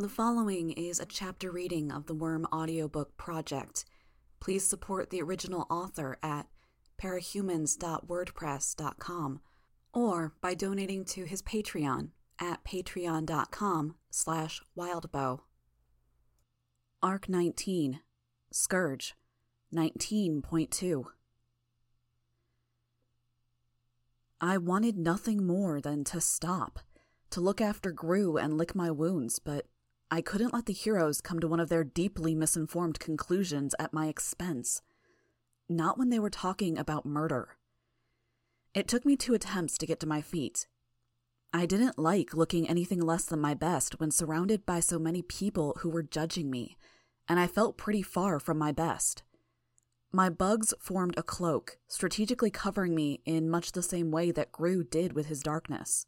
The 0.00 0.08
following 0.08 0.70
is 0.70 1.00
a 1.00 1.06
chapter 1.06 1.50
reading 1.50 1.90
of 1.90 2.06
the 2.06 2.14
Worm 2.14 2.46
audiobook 2.52 3.16
project. 3.16 3.84
Please 4.38 4.64
support 4.64 5.10
the 5.10 5.20
original 5.20 5.66
author 5.68 6.20
at 6.22 6.46
parahumans.wordpress.com 7.02 9.40
or 9.92 10.34
by 10.40 10.54
donating 10.54 11.04
to 11.04 11.24
his 11.24 11.42
Patreon 11.42 12.10
at 12.40 12.62
patreon.com 12.62 13.96
slash 14.08 14.62
wildbow. 14.78 15.40
Arc 17.02 17.28
19, 17.28 17.98
Scourge, 18.52 19.16
19.2 19.74 21.04
I 24.40 24.58
wanted 24.58 24.96
nothing 24.96 25.44
more 25.44 25.80
than 25.80 26.04
to 26.04 26.20
stop, 26.20 26.78
to 27.30 27.40
look 27.40 27.60
after 27.60 27.90
Grue 27.90 28.36
and 28.36 28.56
lick 28.56 28.76
my 28.76 28.92
wounds, 28.92 29.40
but 29.40 29.66
I 30.10 30.22
couldn't 30.22 30.54
let 30.54 30.64
the 30.66 30.72
heroes 30.72 31.20
come 31.20 31.38
to 31.40 31.48
one 31.48 31.60
of 31.60 31.68
their 31.68 31.84
deeply 31.84 32.34
misinformed 32.34 32.98
conclusions 32.98 33.74
at 33.78 33.92
my 33.92 34.06
expense. 34.06 34.80
Not 35.68 35.98
when 35.98 36.08
they 36.08 36.18
were 36.18 36.30
talking 36.30 36.78
about 36.78 37.04
murder. 37.04 37.58
It 38.74 38.88
took 38.88 39.04
me 39.04 39.16
two 39.16 39.34
attempts 39.34 39.76
to 39.78 39.86
get 39.86 40.00
to 40.00 40.06
my 40.06 40.22
feet. 40.22 40.66
I 41.52 41.66
didn't 41.66 41.98
like 41.98 42.34
looking 42.34 42.68
anything 42.68 43.00
less 43.00 43.24
than 43.24 43.40
my 43.40 43.54
best 43.54 44.00
when 44.00 44.10
surrounded 44.10 44.64
by 44.64 44.80
so 44.80 44.98
many 44.98 45.20
people 45.20 45.76
who 45.80 45.90
were 45.90 46.02
judging 46.02 46.50
me, 46.50 46.78
and 47.28 47.38
I 47.38 47.46
felt 47.46 47.76
pretty 47.76 48.02
far 48.02 48.40
from 48.40 48.58
my 48.58 48.72
best. 48.72 49.22
My 50.10 50.30
bugs 50.30 50.72
formed 50.78 51.18
a 51.18 51.22
cloak, 51.22 51.78
strategically 51.86 52.50
covering 52.50 52.94
me 52.94 53.20
in 53.26 53.50
much 53.50 53.72
the 53.72 53.82
same 53.82 54.10
way 54.10 54.30
that 54.30 54.52
Grue 54.52 54.84
did 54.84 55.12
with 55.12 55.26
his 55.26 55.42
darkness. 55.42 56.06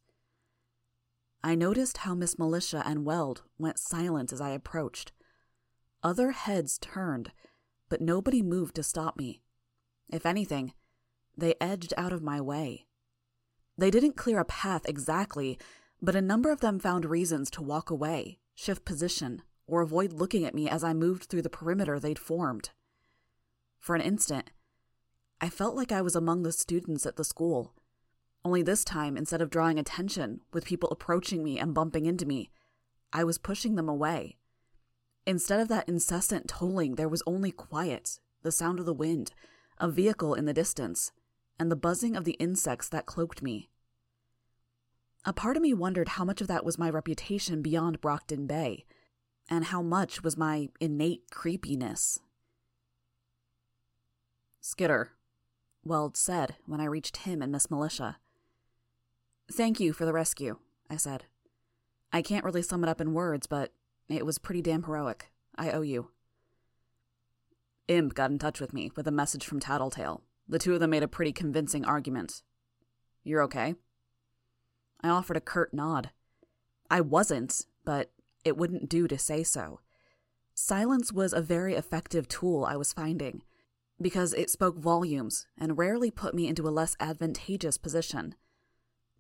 I 1.43 1.55
noticed 1.55 1.99
how 1.99 2.15
Miss 2.15 2.39
Militia 2.39 2.83
and 2.85 3.05
Weld 3.05 3.43
went 3.59 3.79
silent 3.79 4.33
as 4.33 4.41
I 4.41 4.51
approached. 4.51 5.13
Other 6.03 6.33
heads 6.33 6.79
turned, 6.79 7.33
but 7.89 8.01
nobody 8.01 8.43
moved 8.43 8.75
to 8.77 8.83
stop 8.83 9.17
me. 9.17 9.43
If 10.11 10.27
anything, 10.27 10.75
they 11.37 11.55
edged 11.61 11.95
out 11.97 12.13
of 12.13 12.23
my 12.23 12.41
way. 12.41 12.87
They 13.79 13.91
didn't 13.91 14.17
clear 14.17 14.39
a 14.39 14.45
path 14.45 14.83
exactly, 14.87 15.59
but 16.03 16.15
a 16.17 16.21
number 16.21 16.51
of 16.51 16.61
them 16.61 16.79
found 16.79 17.05
reasons 17.07 17.51
to 17.53 17.63
walk 17.63 17.89
away, 17.89 18.39
shift 18.55 18.85
position, 18.85 19.43
or 19.67 19.81
avoid 19.81 20.13
looking 20.13 20.45
at 20.45 20.55
me 20.55 20.69
as 20.69 20.85
I 20.85 20.93
moved 20.93 21.25
through 21.25 21.43
the 21.43 21.49
perimeter 21.49 21.99
they'd 21.99 22.19
formed. 22.19 22.71
For 23.79 23.95
an 23.95 24.03
instant, 24.03 24.51
I 25.41 25.49
felt 25.49 25.75
like 25.75 25.93
I 25.93 26.03
was 26.03 26.15
among 26.15 26.43
the 26.43 26.53
students 26.53 27.07
at 27.07 27.17
the 27.17 27.25
school, 27.25 27.75
only 28.45 28.63
this 28.63 28.85
time, 28.85 29.17
instead 29.17 29.43
of 29.43 29.51
drawing 29.51 29.79
attention 29.79 30.41
with 30.53 30.65
people 30.65 30.89
approaching 30.91 31.45
me 31.45 31.59
and 31.59 31.75
bumping 31.75 32.07
into 32.07 32.27
me, 32.27 32.51
I 33.13 33.25
was 33.25 33.39
pushing 33.39 33.75
them 33.75 33.89
away. 33.89 34.39
Instead 35.27 35.61
of 35.61 35.69
that 35.69 35.89
incessant 35.89 36.49
tolling, 36.49 36.95
there 36.95 37.09
was 37.09 37.23
only 37.27 37.53
quiet, 37.53 38.19
the 38.43 38.53
sound 38.53 38.79
of 38.81 38.87
the 38.87 38.95
wind, 38.95 39.33
a 39.79 39.89
vehicle 39.91 40.35
in 40.35 40.47
the 40.47 40.55
distance, 40.55 41.13
and 41.59 41.71
the 41.71 41.77
buzzing 41.77 42.17
of 42.17 42.25
the 42.25 42.33
insects 42.33 42.89
that 42.89 43.07
cloaked 43.07 43.43
me. 43.43 43.69
A 45.27 45.35
part 45.35 45.57
of 45.57 45.63
me 45.63 45.75
wondered 45.75 46.09
how 46.09 46.25
much 46.25 46.41
of 46.41 46.47
that 46.49 46.65
was 46.65 46.79
my 46.79 46.89
reputation 46.89 47.61
beyond 47.61 48.01
Brockton 48.01 48.47
Bay, 48.47 48.87
and 49.51 49.67
how 49.67 49.83
much 49.83 50.23
was 50.23 50.39
my 50.39 50.71
innate 50.81 51.31
creepiness. 51.31 52.21
Skitter, 54.63 55.13
Weld 55.85 56.17
said 56.17 56.57
when 56.67 56.81
I 56.81 56.85
reached 56.85 57.19
him 57.19 57.43
and 57.43 57.53
Miss 57.53 57.71
Militia. 57.71 58.19
Thank 59.53 59.81
you 59.81 59.93
for 59.93 60.05
the 60.05 60.13
rescue, 60.13 60.59
I 60.89 60.97
said. 60.97 61.25
I 62.13 62.23
can't 62.23 62.45
really 62.45 62.63
sum 62.63 62.85
it 62.85 62.89
up 62.89 63.01
in 63.01 63.15
words, 63.15 63.47
but 63.47 63.73
it 64.09 64.25
was 64.25 64.39
pretty 64.39 64.63
damn 64.63 64.85
heroic. 64.85 65.31
I 65.57 65.71
owe 65.73 65.83
you. 65.83 66.11
Imp 67.89 68.15
got 68.15 68.31
in 68.31 68.39
touch 68.39 68.61
with 68.61 68.73
me 68.73 68.93
with 68.95 69.09
a 69.09 69.13
message 69.13 69.45
from 69.45 69.59
Tattletale. 69.59 70.23
The 70.49 70.59
two 70.59 70.75
of 70.75 70.81
them 70.81 70.91
made 70.91 71.03
a 71.03 71.09
pretty 71.09 71.33
convincing 71.33 71.85
argument. 71.85 72.43
You're 73.25 73.43
okay? 73.43 73.75
I 75.01 75.09
offered 75.09 75.37
a 75.37 75.41
curt 75.41 75.75
nod. 75.75 76.11
I 76.89 77.01
wasn't, 77.01 77.67
but 77.85 78.13
it 78.45 78.57
wouldn't 78.57 78.89
do 78.89 79.09
to 79.09 79.19
say 79.19 79.43
so. 79.43 79.81
Silence 80.55 81.13
was 81.13 81.33
a 81.33 81.41
very 81.41 81.75
effective 81.75 82.29
tool 82.29 82.65
I 82.65 82.77
was 82.77 82.93
finding, 82.93 83.43
because 84.01 84.33
it 84.33 84.51
spoke 84.51 84.79
volumes 84.79 85.47
and 85.59 85.79
rarely 85.79 86.11
put 86.11 86.35
me 86.35 86.47
into 86.47 86.69
a 86.69 86.71
less 86.71 86.97
advantageous 87.01 87.79
position. 87.79 88.35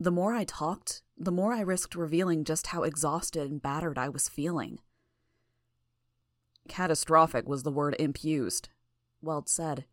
The 0.02 0.10
more 0.10 0.32
I 0.32 0.44
talked, 0.44 1.02
the 1.18 1.30
more 1.30 1.52
I 1.52 1.60
risked 1.60 1.94
revealing 1.94 2.44
just 2.44 2.68
how 2.68 2.84
exhausted 2.84 3.50
and 3.50 3.60
battered 3.60 3.98
I 3.98 4.08
was 4.08 4.30
feeling. 4.30 4.78
Catastrophic 6.68 7.46
was 7.46 7.64
the 7.64 7.70
word 7.70 7.94
Imp 7.98 8.24
used, 8.24 8.70
Weld 9.20 9.46
said, 9.46 9.84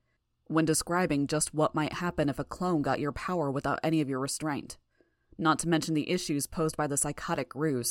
when 0.45 0.63
describing 0.63 1.27
just 1.27 1.53
what 1.53 1.75
might 1.75 1.93
happen 1.93 2.29
if 2.29 2.39
a 2.39 2.45
clone 2.45 2.81
got 2.81 3.01
your 3.01 3.11
power 3.11 3.51
without 3.51 3.81
any 3.83 3.99
of 3.99 4.07
your 4.07 4.21
restraint. 4.21 4.77
Not 5.37 5.59
to 5.59 5.67
mention 5.67 5.93
the 5.93 6.09
issues 6.09 6.47
posed 6.47 6.77
by 6.77 6.87
the 6.87 6.95
psychotic 6.95 7.49
Grue. 7.49 7.83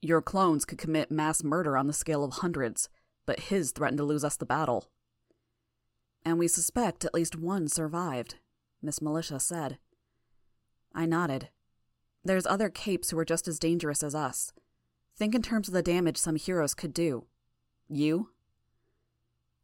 Your 0.00 0.22
clones 0.22 0.64
could 0.64 0.78
commit 0.78 1.10
mass 1.10 1.44
murder 1.44 1.76
on 1.76 1.88
the 1.88 1.92
scale 1.92 2.24
of 2.24 2.32
hundreds, 2.32 2.88
but 3.26 3.40
his 3.40 3.70
threatened 3.70 3.98
to 3.98 4.04
lose 4.04 4.24
us 4.24 4.36
the 4.36 4.46
battle. 4.46 4.88
And 6.24 6.38
we 6.38 6.48
suspect 6.48 7.04
at 7.04 7.12
least 7.12 7.36
one 7.36 7.68
survived, 7.68 8.36
Miss 8.80 9.02
Militia 9.02 9.38
said. 9.38 9.76
I 10.94 11.06
nodded. 11.06 11.48
There's 12.24 12.46
other 12.46 12.70
capes 12.70 13.10
who 13.10 13.18
are 13.18 13.24
just 13.24 13.48
as 13.48 13.58
dangerous 13.58 14.02
as 14.02 14.14
us. 14.14 14.52
Think 15.16 15.34
in 15.34 15.42
terms 15.42 15.68
of 15.68 15.74
the 15.74 15.82
damage 15.82 16.16
some 16.16 16.36
heroes 16.36 16.74
could 16.74 16.94
do. 16.94 17.26
You? 17.88 18.30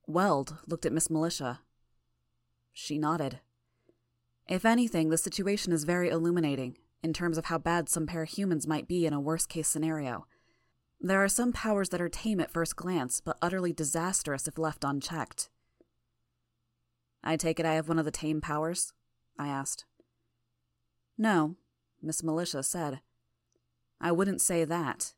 Weld 0.06 0.58
looked 0.66 0.86
at 0.86 0.92
Miss 0.92 1.08
Militia. 1.08 1.60
She 2.72 2.98
nodded. 2.98 3.40
If 4.48 4.64
anything, 4.64 5.08
the 5.08 5.18
situation 5.18 5.72
is 5.72 5.84
very 5.84 6.08
illuminating 6.08 6.76
in 7.02 7.12
terms 7.12 7.38
of 7.38 7.46
how 7.46 7.58
bad 7.58 7.88
some 7.88 8.06
parahumans 8.06 8.66
might 8.66 8.88
be 8.88 9.06
in 9.06 9.12
a 9.12 9.20
worst 9.20 9.48
case 9.48 9.68
scenario. 9.68 10.26
There 11.00 11.22
are 11.22 11.28
some 11.28 11.52
powers 11.52 11.88
that 11.90 12.00
are 12.00 12.08
tame 12.08 12.40
at 12.40 12.50
first 12.50 12.76
glance, 12.76 13.20
but 13.20 13.38
utterly 13.40 13.72
disastrous 13.72 14.46
if 14.46 14.58
left 14.58 14.84
unchecked. 14.84 15.48
I 17.24 17.36
take 17.36 17.58
it 17.58 17.66
I 17.66 17.74
have 17.74 17.88
one 17.88 17.98
of 17.98 18.04
the 18.04 18.10
tame 18.10 18.40
powers? 18.40 18.92
I 19.38 19.48
asked. 19.48 19.86
No, 21.20 21.56
Miss 22.00 22.22
Militia 22.22 22.62
said. 22.62 23.02
I 24.00 24.10
wouldn't 24.10 24.40
say 24.40 24.64
that. 24.64 25.12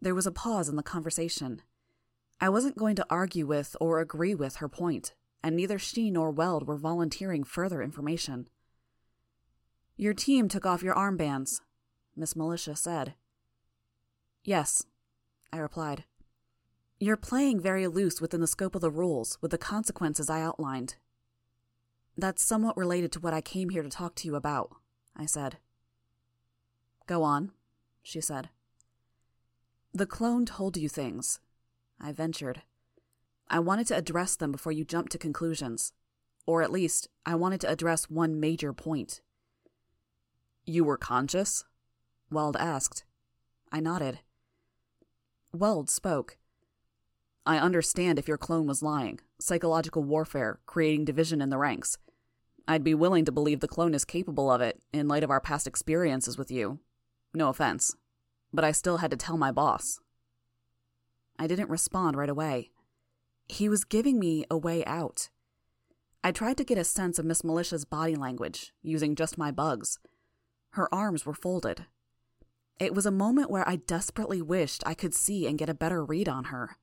There 0.00 0.16
was 0.16 0.26
a 0.26 0.32
pause 0.32 0.68
in 0.68 0.74
the 0.74 0.82
conversation. 0.82 1.62
I 2.40 2.48
wasn't 2.48 2.76
going 2.76 2.96
to 2.96 3.06
argue 3.08 3.46
with 3.46 3.76
or 3.80 4.00
agree 4.00 4.34
with 4.34 4.56
her 4.56 4.68
point, 4.68 5.14
and 5.44 5.54
neither 5.54 5.78
she 5.78 6.10
nor 6.10 6.32
Weld 6.32 6.66
were 6.66 6.76
volunteering 6.76 7.44
further 7.44 7.80
information. 7.80 8.48
Your 9.96 10.12
team 10.12 10.48
took 10.48 10.66
off 10.66 10.82
your 10.82 10.96
armbands, 10.96 11.60
Miss 12.16 12.34
Militia 12.34 12.74
said. 12.74 13.14
Yes, 14.42 14.84
I 15.52 15.58
replied. 15.58 16.02
You're 16.98 17.16
playing 17.16 17.60
very 17.60 17.86
loose 17.86 18.20
within 18.20 18.40
the 18.40 18.48
scope 18.48 18.74
of 18.74 18.80
the 18.80 18.90
rules, 18.90 19.38
with 19.40 19.52
the 19.52 19.58
consequences 19.58 20.28
I 20.28 20.40
outlined. 20.40 20.96
That's 22.18 22.42
somewhat 22.42 22.76
related 22.76 23.12
to 23.12 23.20
what 23.20 23.32
I 23.32 23.40
came 23.40 23.68
here 23.68 23.84
to 23.84 23.88
talk 23.88 24.16
to 24.16 24.26
you 24.26 24.34
about, 24.34 24.72
I 25.16 25.24
said. 25.24 25.58
Go 27.06 27.22
on, 27.22 27.52
she 28.02 28.20
said. 28.20 28.48
The 29.94 30.04
clone 30.04 30.44
told 30.44 30.76
you 30.76 30.88
things, 30.88 31.38
I 32.00 32.10
ventured. 32.10 32.62
I 33.48 33.60
wanted 33.60 33.86
to 33.86 33.96
address 33.96 34.34
them 34.34 34.50
before 34.50 34.72
you 34.72 34.84
jumped 34.84 35.12
to 35.12 35.18
conclusions. 35.18 35.92
Or 36.44 36.60
at 36.60 36.72
least, 36.72 37.08
I 37.24 37.36
wanted 37.36 37.60
to 37.60 37.70
address 37.70 38.10
one 38.10 38.40
major 38.40 38.72
point. 38.72 39.20
You 40.66 40.82
were 40.82 40.98
conscious? 40.98 41.64
Weld 42.32 42.56
asked. 42.56 43.04
I 43.70 43.78
nodded. 43.78 44.18
Weld 45.52 45.88
spoke. 45.88 46.36
I 47.46 47.58
understand 47.58 48.18
if 48.18 48.26
your 48.26 48.38
clone 48.38 48.66
was 48.66 48.82
lying. 48.82 49.20
Psychological 49.38 50.02
warfare, 50.02 50.58
creating 50.66 51.04
division 51.04 51.40
in 51.40 51.50
the 51.50 51.58
ranks. 51.58 51.96
I'd 52.70 52.84
be 52.84 52.94
willing 52.94 53.24
to 53.24 53.32
believe 53.32 53.60
the 53.60 53.66
clone 53.66 53.94
is 53.94 54.04
capable 54.04 54.50
of 54.50 54.60
it, 54.60 54.78
in 54.92 55.08
light 55.08 55.24
of 55.24 55.30
our 55.30 55.40
past 55.40 55.66
experiences 55.66 56.36
with 56.36 56.50
you. 56.50 56.80
No 57.32 57.48
offense. 57.48 57.96
But 58.52 58.62
I 58.62 58.72
still 58.72 58.98
had 58.98 59.10
to 59.10 59.16
tell 59.16 59.38
my 59.38 59.50
boss. 59.50 60.00
I 61.38 61.46
didn't 61.46 61.70
respond 61.70 62.18
right 62.18 62.28
away. 62.28 62.70
He 63.46 63.70
was 63.70 63.84
giving 63.84 64.18
me 64.18 64.44
a 64.50 64.58
way 64.58 64.84
out. 64.84 65.30
I 66.22 66.30
tried 66.30 66.58
to 66.58 66.64
get 66.64 66.76
a 66.76 66.84
sense 66.84 67.18
of 67.18 67.24
Miss 67.24 67.42
Militia's 67.42 67.86
body 67.86 68.16
language, 68.16 68.74
using 68.82 69.14
just 69.14 69.38
my 69.38 69.50
bugs. 69.50 69.98
Her 70.72 70.92
arms 70.92 71.24
were 71.24 71.32
folded. 71.32 71.86
It 72.78 72.94
was 72.94 73.06
a 73.06 73.10
moment 73.10 73.50
where 73.50 73.66
I 73.66 73.76
desperately 73.76 74.42
wished 74.42 74.82
I 74.84 74.92
could 74.92 75.14
see 75.14 75.46
and 75.46 75.58
get 75.58 75.70
a 75.70 75.74
better 75.74 76.04
read 76.04 76.28
on 76.28 76.44
her. 76.44 76.76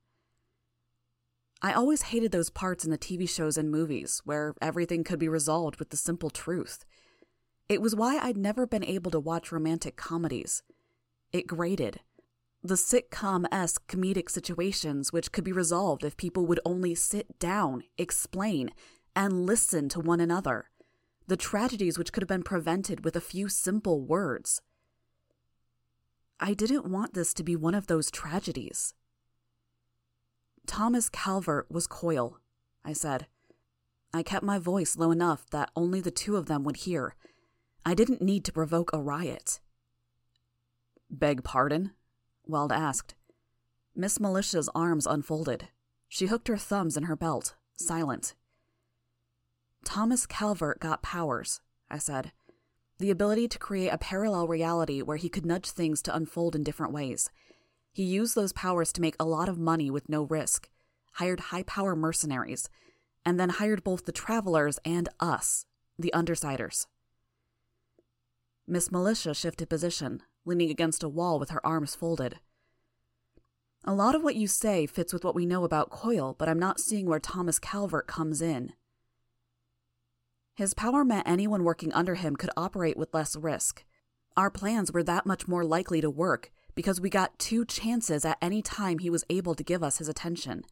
I 1.66 1.74
always 1.74 2.04
hated 2.04 2.32
those 2.32 2.52
parts 2.52 2.86
in 2.86 2.92
the 2.92 2.98
TV 2.98 3.28
shows 3.28 3.58
and 3.58 3.72
movies 3.72 4.22
where 4.24 4.54
everything 4.62 5.04
could 5.04 5.18
be 5.18 5.28
resolved 5.28 5.78
with 5.78 5.90
the 5.90 5.98
simple 5.98 6.30
truth. 6.30 6.86
It 7.68 7.82
was 7.82 7.96
why 7.96 8.20
I'd 8.20 8.38
never 8.38 8.68
been 8.68 8.84
able 8.84 9.10
to 9.10 9.20
watch 9.20 9.52
romantic 9.52 9.96
comedies. 9.96 10.62
It 11.34 11.48
grated. 11.48 12.02
The 12.62 12.76
sitcom 12.76 13.48
esque 13.52 13.88
comedic 13.88 14.30
situations 14.30 15.12
which 15.12 15.32
could 15.32 15.44
be 15.44 15.52
resolved 15.52 16.04
if 16.04 16.18
people 16.18 16.46
would 16.46 16.60
only 16.66 16.94
sit 16.94 17.40
down, 17.40 17.82
explain, 17.98 18.70
and 19.16 19.48
listen 19.48 19.90
to 19.90 20.00
one 20.00 20.20
another. 20.20 20.70
The 21.26 21.36
tragedies 21.36 21.98
which 21.98 22.14
could 22.14 22.22
have 22.22 22.30
been 22.30 22.44
prevented 22.44 23.04
with 23.04 23.16
a 23.16 23.22
few 23.22 23.50
simple 23.50 24.02
words. 24.02 24.62
I 26.40 26.54
didn't 26.54 26.86
want 26.86 27.16
this 27.16 27.34
to 27.34 27.44
be 27.44 27.56
one 27.56 27.74
of 27.74 27.88
those 27.88 28.12
tragedies. 28.12 28.94
Thomas 30.66 31.10
Calvert 31.10 31.68
was 31.70 31.88
Coil, 31.88 32.40
I 32.84 32.94
said. 32.94 33.28
I 34.14 34.24
kept 34.24 34.44
my 34.44 34.60
voice 34.60 34.98
low 34.98 35.12
enough 35.12 35.50
that 35.52 35.72
only 35.76 36.02
the 36.02 36.12
two 36.12 36.38
of 36.38 36.46
them 36.46 36.64
would 36.64 36.78
hear. 36.78 37.16
I 37.86 37.94
didn't 37.94 38.22
need 38.22 38.46
to 38.46 38.54
provoke 38.54 38.92
a 38.94 39.02
riot. 39.02 39.60
Beg 41.10 41.44
pardon? 41.44 41.92
Weld 42.46 42.72
asked. 42.72 43.16
Miss 43.96 44.20
Militia's 44.20 44.70
arms 44.74 45.06
unfolded. 45.06 45.70
She 46.08 46.28
hooked 46.28 46.48
her 46.48 46.58
thumbs 46.58 46.98
in 46.98 47.04
her 47.04 47.16
belt, 47.16 47.56
silent. 47.76 48.36
Thomas 49.84 50.26
Calvert 50.26 50.80
got 50.80 51.02
powers, 51.02 51.62
I 51.90 51.98
said 51.98 52.32
the 52.98 53.12
ability 53.12 53.48
to 53.50 53.60
create 53.60 53.90
a 53.90 53.98
parallel 53.98 54.48
reality 54.48 55.02
where 55.02 55.18
he 55.18 55.30
could 55.30 55.46
nudge 55.46 55.70
things 55.70 56.02
to 56.04 56.16
unfold 56.16 56.56
in 56.56 56.64
different 56.64 56.94
ways. 56.94 57.30
He 57.96 58.04
used 58.04 58.36
those 58.36 58.52
powers 58.52 58.92
to 58.92 59.00
make 59.00 59.16
a 59.22 59.26
lot 59.26 59.48
of 59.48 59.58
money 59.58 59.90
with 59.90 60.10
no 60.10 60.24
risk, 60.24 60.68
hired 61.14 61.40
high 61.40 61.64
power 61.64 61.96
mercenaries, 61.96 62.68
and 63.26 63.40
then 63.40 63.48
hired 63.48 63.86
both 63.86 64.04
the 64.04 64.12
travelers 64.12 64.82
and 64.84 65.08
us, 65.22 65.66
the 65.98 66.12
undersiders. 66.14 66.88
Miss 68.68 68.92
Militia 68.92 69.34
shifted 69.34 69.70
position, 69.70 70.24
leaning 70.44 70.70
against 70.70 71.04
a 71.04 71.08
wall 71.08 71.40
with 71.40 71.52
her 71.52 71.66
arms 71.66 71.96
folded. 71.96 72.40
A 73.86 73.94
lot 73.94 74.14
of 74.14 74.24
what 74.24 74.36
you 74.36 74.46
say 74.46 74.86
fits 74.86 75.14
with 75.14 75.24
what 75.24 75.36
we 75.36 75.46
know 75.46 75.64
about 75.64 75.90
Coil, 75.90 76.36
but 76.38 76.50
I'm 76.50 76.60
not 76.60 76.82
seeing 76.82 77.06
where 77.06 77.22
Thomas 77.22 77.60
Calvert 77.60 78.08
comes 78.08 78.42
in. 78.42 78.74
His 80.54 80.74
power 80.74 81.06
meant 81.06 81.30
anyone 81.30 81.64
working 81.64 81.94
under 81.94 82.16
him 82.16 82.36
could 82.36 82.52
operate 82.58 82.98
with 82.98 83.14
less 83.14 83.38
risk. 83.38 83.86
Our 84.36 84.52
plans 84.52 84.92
were 84.92 85.04
that 85.04 85.26
much 85.26 85.48
more 85.48 85.64
likely 85.64 86.02
to 86.02 86.10
work 86.10 86.52
because 86.76 87.02
we 87.02 87.10
got 87.10 87.40
two 87.40 87.66
chances 87.66 88.26
at 88.26 88.38
any 88.42 88.62
time 88.62 89.00
he 89.00 89.10
was 89.10 89.24
able 89.30 89.56
to 89.56 89.64
give 89.64 89.82
us 89.82 89.98
his 89.98 90.10
attention. 90.10 90.64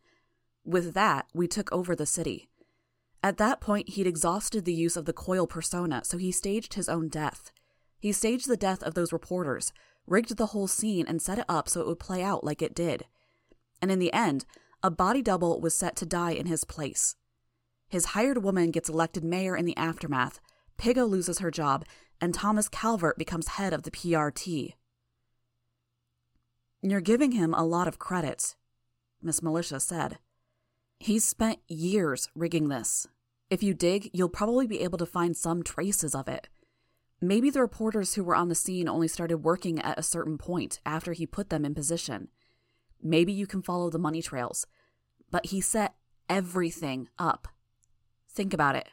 With 0.65 0.93
that, 0.93 1.25
we 1.33 1.47
took 1.47 1.71
over 1.71 1.95
the 1.95 2.05
city. 2.05 2.49
At 3.23 3.37
that 3.37 3.61
point, 3.61 3.89
he'd 3.89 4.05
exhausted 4.07 4.65
the 4.65 4.73
use 4.73 4.97
of 4.97 5.05
the 5.05 5.13
coil 5.13 5.47
persona, 5.47 6.03
so 6.03 6.17
he 6.17 6.31
staged 6.31 6.73
his 6.73 6.89
own 6.89 7.07
death. 7.07 7.51
He 7.99 8.11
staged 8.11 8.49
the 8.49 8.57
death 8.57 8.83
of 8.83 8.95
those 8.95 9.13
reporters, 9.13 9.71
rigged 10.05 10.35
the 10.35 10.47
whole 10.47 10.67
scene, 10.67 11.05
and 11.07 11.21
set 11.21 11.39
it 11.39 11.45
up 11.47 11.69
so 11.69 11.79
it 11.79 11.87
would 11.87 11.99
play 11.99 12.21
out 12.21 12.43
like 12.43 12.61
it 12.61 12.75
did. 12.75 13.05
And 13.81 13.89
in 13.89 13.99
the 13.99 14.13
end, 14.13 14.45
a 14.83 14.91
body 14.91 15.21
double 15.21 15.61
was 15.61 15.73
set 15.73 15.95
to 15.97 16.05
die 16.05 16.31
in 16.31 16.47
his 16.47 16.65
place. 16.65 17.15
His 17.87 18.07
hired 18.07 18.43
woman 18.43 18.71
gets 18.71 18.89
elected 18.89 19.23
mayor 19.23 19.55
in 19.55 19.65
the 19.65 19.77
aftermath, 19.77 20.41
Piggot 20.77 21.09
loses 21.09 21.39
her 21.39 21.51
job, 21.51 21.85
and 22.19 22.33
Thomas 22.33 22.67
Calvert 22.67 23.17
becomes 23.17 23.49
head 23.49 23.73
of 23.73 23.83
the 23.83 23.91
PRT. 23.91 24.73
You're 26.85 26.99
giving 26.99 27.31
him 27.31 27.53
a 27.53 27.63
lot 27.63 27.87
of 27.87 27.97
credit, 27.97 28.57
Miss 29.21 29.41
Militia 29.41 29.79
said. 29.79 30.17
He's 30.99 31.23
spent 31.25 31.59
years 31.69 32.29
rigging 32.35 32.67
this. 32.67 33.07
If 33.49 33.63
you 33.63 33.73
dig, 33.73 34.09
you'll 34.11 34.27
probably 34.27 34.67
be 34.67 34.81
able 34.81 34.97
to 34.97 35.05
find 35.05 35.37
some 35.37 35.63
traces 35.63 36.13
of 36.13 36.27
it. 36.27 36.49
Maybe 37.21 37.49
the 37.49 37.61
reporters 37.61 38.15
who 38.15 38.23
were 38.25 38.35
on 38.35 38.49
the 38.49 38.53
scene 38.53 38.89
only 38.89 39.07
started 39.07 39.37
working 39.37 39.79
at 39.79 39.97
a 39.97 40.03
certain 40.03 40.37
point 40.37 40.81
after 40.85 41.13
he 41.13 41.25
put 41.25 41.49
them 41.49 41.63
in 41.63 41.73
position. 41.73 42.27
Maybe 43.01 43.31
you 43.31 43.47
can 43.47 43.61
follow 43.61 43.89
the 43.89 43.97
money 43.97 44.21
trails. 44.21 44.67
But 45.31 45.47
he 45.47 45.61
set 45.61 45.95
everything 46.29 47.07
up. 47.17 47.47
Think 48.29 48.53
about 48.53 48.75
it. 48.75 48.89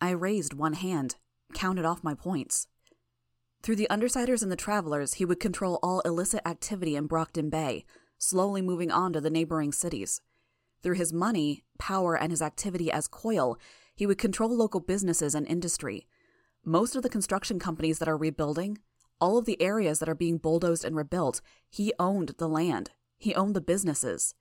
I 0.00 0.12
raised 0.12 0.54
one 0.54 0.74
hand, 0.74 1.16
counted 1.52 1.84
off 1.84 2.02
my 2.02 2.14
points. 2.14 2.68
Through 3.64 3.76
the 3.76 3.88
Undersiders 3.90 4.42
and 4.42 4.52
the 4.52 4.56
Travelers, 4.56 5.14
he 5.14 5.24
would 5.24 5.40
control 5.40 5.78
all 5.82 6.00
illicit 6.00 6.42
activity 6.44 6.96
in 6.96 7.06
Brockton 7.06 7.48
Bay, 7.48 7.86
slowly 8.18 8.60
moving 8.60 8.90
on 8.90 9.14
to 9.14 9.22
the 9.22 9.30
neighboring 9.30 9.72
cities. 9.72 10.20
Through 10.82 10.96
his 10.96 11.14
money, 11.14 11.64
power, 11.78 12.14
and 12.14 12.30
his 12.30 12.42
activity 12.42 12.92
as 12.92 13.08
Coil, 13.08 13.58
he 13.96 14.06
would 14.06 14.18
control 14.18 14.54
local 14.54 14.80
businesses 14.80 15.34
and 15.34 15.46
industry. 15.46 16.06
Most 16.62 16.94
of 16.94 17.02
the 17.02 17.08
construction 17.08 17.58
companies 17.58 18.00
that 18.00 18.08
are 18.08 18.18
rebuilding, 18.18 18.80
all 19.18 19.38
of 19.38 19.46
the 19.46 19.62
areas 19.62 19.98
that 19.98 20.10
are 20.10 20.14
being 20.14 20.36
bulldozed 20.36 20.84
and 20.84 20.94
rebuilt, 20.94 21.40
he 21.70 21.94
owned 21.98 22.34
the 22.36 22.50
land. 22.50 22.90
He 23.16 23.34
owned 23.34 23.56
the 23.56 23.62
businesses. 23.62 24.34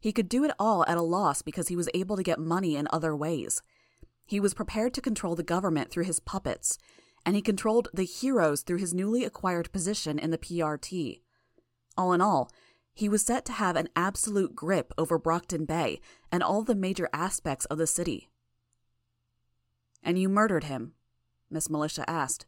He 0.00 0.12
could 0.12 0.28
do 0.28 0.44
it 0.44 0.52
all 0.58 0.84
at 0.86 0.98
a 0.98 1.02
loss 1.02 1.40
because 1.40 1.68
he 1.68 1.76
was 1.76 1.88
able 1.94 2.18
to 2.18 2.22
get 2.22 2.38
money 2.38 2.76
in 2.76 2.88
other 2.92 3.16
ways. 3.16 3.62
He 4.26 4.38
was 4.38 4.52
prepared 4.52 4.92
to 4.92 5.00
control 5.00 5.34
the 5.34 5.42
government 5.42 5.90
through 5.90 6.04
his 6.04 6.20
puppets, 6.20 6.76
and 7.26 7.34
he 7.34 7.42
controlled 7.42 7.88
the 7.92 8.04
heroes 8.04 8.62
through 8.62 8.78
his 8.78 8.94
newly 8.94 9.24
acquired 9.24 9.72
position 9.72 10.16
in 10.16 10.30
the 10.30 10.38
PRT. 10.38 11.20
All 11.98 12.12
in 12.12 12.20
all, 12.20 12.52
he 12.94 13.08
was 13.08 13.22
set 13.22 13.44
to 13.46 13.52
have 13.52 13.74
an 13.74 13.88
absolute 13.96 14.54
grip 14.54 14.94
over 14.96 15.18
Brockton 15.18 15.64
Bay 15.64 16.00
and 16.30 16.40
all 16.40 16.62
the 16.62 16.76
major 16.76 17.08
aspects 17.12 17.64
of 17.64 17.78
the 17.78 17.86
city. 17.86 18.30
And 20.04 20.20
you 20.20 20.28
murdered 20.28 20.64
him? 20.64 20.92
Miss 21.50 21.68
Militia 21.68 22.08
asked. 22.08 22.46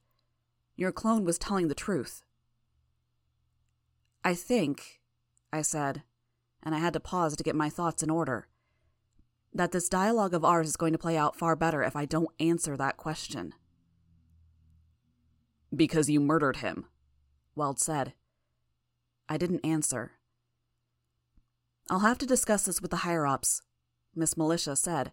Your 0.76 0.92
clone 0.92 1.24
was 1.24 1.38
telling 1.38 1.66
the 1.66 1.74
truth. 1.74 2.22
I 4.24 4.34
think, 4.34 5.00
I 5.52 5.62
said, 5.62 6.04
and 6.62 6.72
I 6.72 6.78
had 6.78 6.92
to 6.92 7.00
pause 7.00 7.36
to 7.36 7.42
get 7.42 7.56
my 7.56 7.68
thoughts 7.68 8.02
in 8.02 8.10
order. 8.10 8.46
That 9.52 9.72
this 9.72 9.88
dialogue 9.88 10.34
of 10.34 10.44
ours 10.44 10.68
is 10.68 10.76
going 10.76 10.92
to 10.92 10.98
play 10.98 11.16
out 11.16 11.36
far 11.36 11.56
better 11.56 11.82
if 11.82 11.96
I 11.96 12.04
don't 12.04 12.30
answer 12.38 12.76
that 12.76 12.96
question. 12.96 13.54
Because 15.74 16.08
you 16.08 16.20
murdered 16.20 16.58
him, 16.58 16.86
Weld 17.54 17.78
said. 17.78 18.14
I 19.28 19.36
didn't 19.36 19.64
answer. 19.64 20.12
I'll 21.90 22.00
have 22.00 22.18
to 22.18 22.26
discuss 22.26 22.64
this 22.64 22.80
with 22.80 22.90
the 22.90 22.98
higher 22.98 23.26
ups, 23.26 23.62
Miss 24.14 24.36
Militia 24.36 24.76
said. 24.76 25.12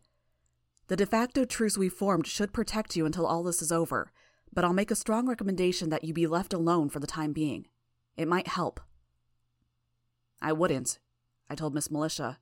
The 0.87 0.95
de 0.95 1.05
facto 1.05 1.45
truce 1.45 1.77
we 1.77 1.89
formed 1.89 2.27
should 2.27 2.53
protect 2.53 2.95
you 2.95 3.05
until 3.05 3.25
all 3.25 3.43
this 3.43 3.61
is 3.61 3.71
over, 3.71 4.11
but 4.53 4.63
I'll 4.63 4.73
make 4.73 4.91
a 4.91 4.95
strong 4.95 5.27
recommendation 5.27 5.89
that 5.89 6.03
you 6.03 6.13
be 6.13 6.27
left 6.27 6.53
alone 6.53 6.89
for 6.89 6.99
the 6.99 7.07
time 7.07 7.33
being. 7.33 7.67
It 8.15 8.27
might 8.27 8.47
help. 8.47 8.79
I 10.41 10.53
wouldn't, 10.53 10.99
I 11.49 11.55
told 11.55 11.73
Miss 11.73 11.91
Militia. 11.91 12.39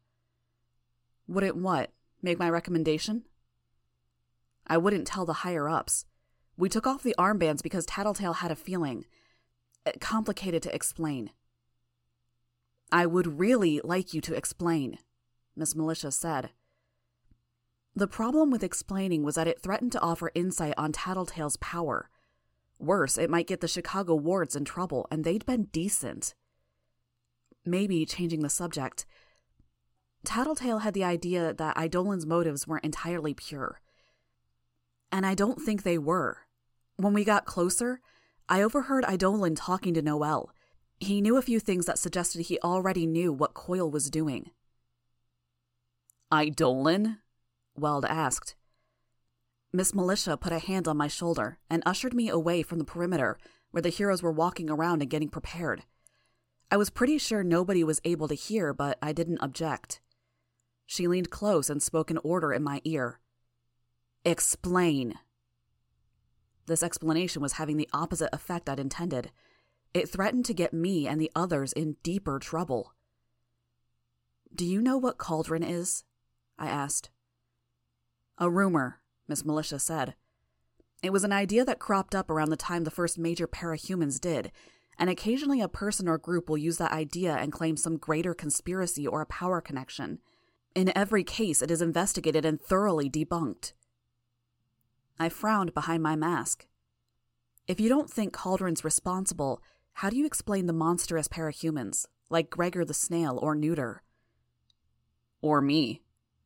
Wouldn't 1.28 1.56
what? 1.56 1.92
Make 2.22 2.38
my 2.38 2.50
recommendation? 2.50 3.24
I 4.68 4.78
wouldn't 4.78 5.08
tell 5.08 5.26
the 5.26 5.34
higher 5.34 5.68
ups. 5.68 6.06
We 6.58 6.70
took 6.70 6.86
off 6.86 7.04
the 7.04 7.16
armbands 7.18 7.64
because 7.64 7.86
Tattletale 7.86 8.34
had 8.34 8.52
a 8.52 8.56
feeling. 8.56 9.06
Uh, 9.86 9.92
complicated 10.00 10.64
to 10.64 10.74
explain. 10.74 11.32
I 12.92 13.06
would 13.06 13.40
really 13.40 13.82
like 13.84 14.14
you 14.14 14.22
to 14.22 14.36
explain, 14.36 15.00
Miss 15.56 15.76
Militia 15.76 16.12
said. 16.12 16.52
The 17.96 18.08
problem 18.08 18.50
with 18.50 18.64
explaining 18.64 19.24
was 19.24 19.36
that 19.36 19.48
it 19.48 19.62
threatened 19.62 19.92
to 19.94 20.02
offer 20.02 20.32
insight 20.36 20.74
on 20.78 20.92
Tattletale's 20.92 21.58
power. 21.58 22.10
Worse, 22.80 23.18
it 23.18 23.30
might 23.30 23.48
get 23.48 23.62
the 23.62 23.68
Chicago 23.68 24.16
wards 24.16 24.56
in 24.56 24.66
trouble, 24.66 25.08
and 25.12 25.24
they'd 25.24 25.46
been 25.46 25.66
decent 25.66 26.34
maybe 27.66 28.06
changing 28.06 28.42
the 28.42 28.50
subject. 28.50 29.06
Tattletale 30.26 30.80
had 30.80 30.94
the 30.94 31.04
idea 31.04 31.54
that 31.54 31.78
Eidolon's 31.78 32.26
motives 32.26 32.68
weren't 32.68 32.86
entirely 32.86 33.34
pure. 33.34 33.82
And 35.14 35.28
I 35.28 35.36
don't 35.36 35.62
think 35.62 35.84
they 35.84 36.00
were. 36.00 36.40
When 36.98 37.14
we 37.14 37.24
got 37.24 37.46
closer, 37.46 38.02
I 38.50 38.64
overheard 38.64 39.06
Eidolon 39.08 39.54
talking 39.54 39.94
to 39.94 40.02
Noelle. 40.02 40.50
He 41.00 41.22
knew 41.22 41.38
a 41.38 41.44
few 41.44 41.60
things 41.60 41.86
that 41.86 42.00
suggested 42.00 42.42
he 42.42 42.58
already 42.64 43.06
knew 43.06 43.32
what 43.32 43.54
Coil 43.54 43.92
was 43.92 44.10
doing. 44.10 44.50
Eidolon? 46.34 47.20
Weld 47.76 48.06
asked. 48.06 48.56
Miss 49.72 49.94
Militia 49.94 50.36
put 50.36 50.52
a 50.52 50.58
hand 50.58 50.88
on 50.88 50.98
my 50.98 51.08
shoulder 51.08 51.60
and 51.70 51.84
ushered 51.86 52.16
me 52.16 52.28
away 52.28 52.64
from 52.64 52.80
the 52.80 52.84
perimeter 52.84 53.38
where 53.70 53.84
the 53.84 53.90
heroes 53.90 54.24
were 54.24 54.32
walking 54.32 54.68
around 54.68 55.04
and 55.04 55.12
getting 55.12 55.30
prepared. 55.30 55.84
I 56.72 56.78
was 56.78 56.90
pretty 56.90 57.20
sure 57.20 57.44
nobody 57.44 57.84
was 57.84 58.02
able 58.04 58.28
to 58.30 58.36
hear, 58.36 58.74
but 58.74 58.98
I 59.00 59.14
didn't 59.14 59.44
object. 59.44 60.02
She 60.88 61.08
leaned 61.08 61.30
close 61.30 61.70
and 61.70 61.84
spoke 61.84 62.10
an 62.10 62.18
order 62.24 62.52
in 62.52 62.64
my 62.64 62.82
ear. 62.84 63.20
Explain. 64.26 65.16
This 66.66 66.82
explanation 66.82 67.42
was 67.42 67.54
having 67.54 67.76
the 67.76 67.90
opposite 67.92 68.30
effect 68.34 68.70
I'd 68.70 68.80
intended. 68.80 69.32
It 69.94 70.08
threatened 70.08 70.46
to 70.46 70.54
get 70.54 70.74
me 70.74 71.08
and 71.08 71.20
the 71.20 71.32
others 71.36 71.74
in 71.74 71.98
deeper 72.04 72.40
trouble. 72.40 72.94
Do 74.56 74.66
you 74.66 74.82
know 74.82 74.98
what 74.98 75.18
Cauldron 75.18 75.64
is? 75.64 76.06
I 76.58 76.68
asked. 76.68 77.10
A 78.38 78.50
rumor, 78.50 79.02
Miss 79.28 79.44
Militia 79.44 79.78
said. 79.78 80.16
It 81.02 81.12
was 81.12 81.26
an 81.26 81.34
idea 81.34 81.66
that 81.66 81.80
cropped 81.80 82.16
up 82.16 82.30
around 82.30 82.50
the 82.50 82.56
time 82.56 82.86
the 82.86 82.92
first 82.92 83.18
major 83.18 83.46
parahumans 83.46 84.22
did, 84.22 84.54
and 84.98 85.10
occasionally 85.10 85.60
a 85.60 85.68
person 85.68 86.08
or 86.08 86.18
group 86.18 86.50
will 86.50 86.58
use 86.58 86.78
that 86.78 86.94
idea 86.94 87.36
and 87.36 87.52
claim 87.52 87.76
some 87.76 87.98
greater 87.98 88.34
conspiracy 88.34 89.06
or 89.06 89.20
a 89.20 89.26
power 89.26 89.60
connection. 89.60 90.20
In 90.76 90.96
every 90.96 91.26
case, 91.26 91.62
it 91.62 91.70
is 91.70 91.82
investigated 91.82 92.46
and 92.46 92.62
thoroughly 92.62 93.10
debunked. 93.10 93.74
I 95.24 95.30
frowned 95.30 95.74
behind 95.74 96.04
my 96.04 96.18
mask. 96.18 96.68
If 97.66 97.80
you 97.80 97.88
don't 97.88 98.10
think 98.10 98.34
Cauldron's 98.34 98.84
responsible, 98.84 99.62
how 99.94 100.10
do 100.10 100.18
you 100.18 100.26
explain 100.26 100.66
the 100.66 100.74
monstrous 100.74 101.30
parahumans, 101.30 102.08
like 102.30 102.50
Gregor 102.50 102.84
the 102.84 102.94
Snail 102.94 103.40
or 103.42 103.56
Neuter? 103.56 104.04
Or 105.42 105.62
me, 105.62 106.02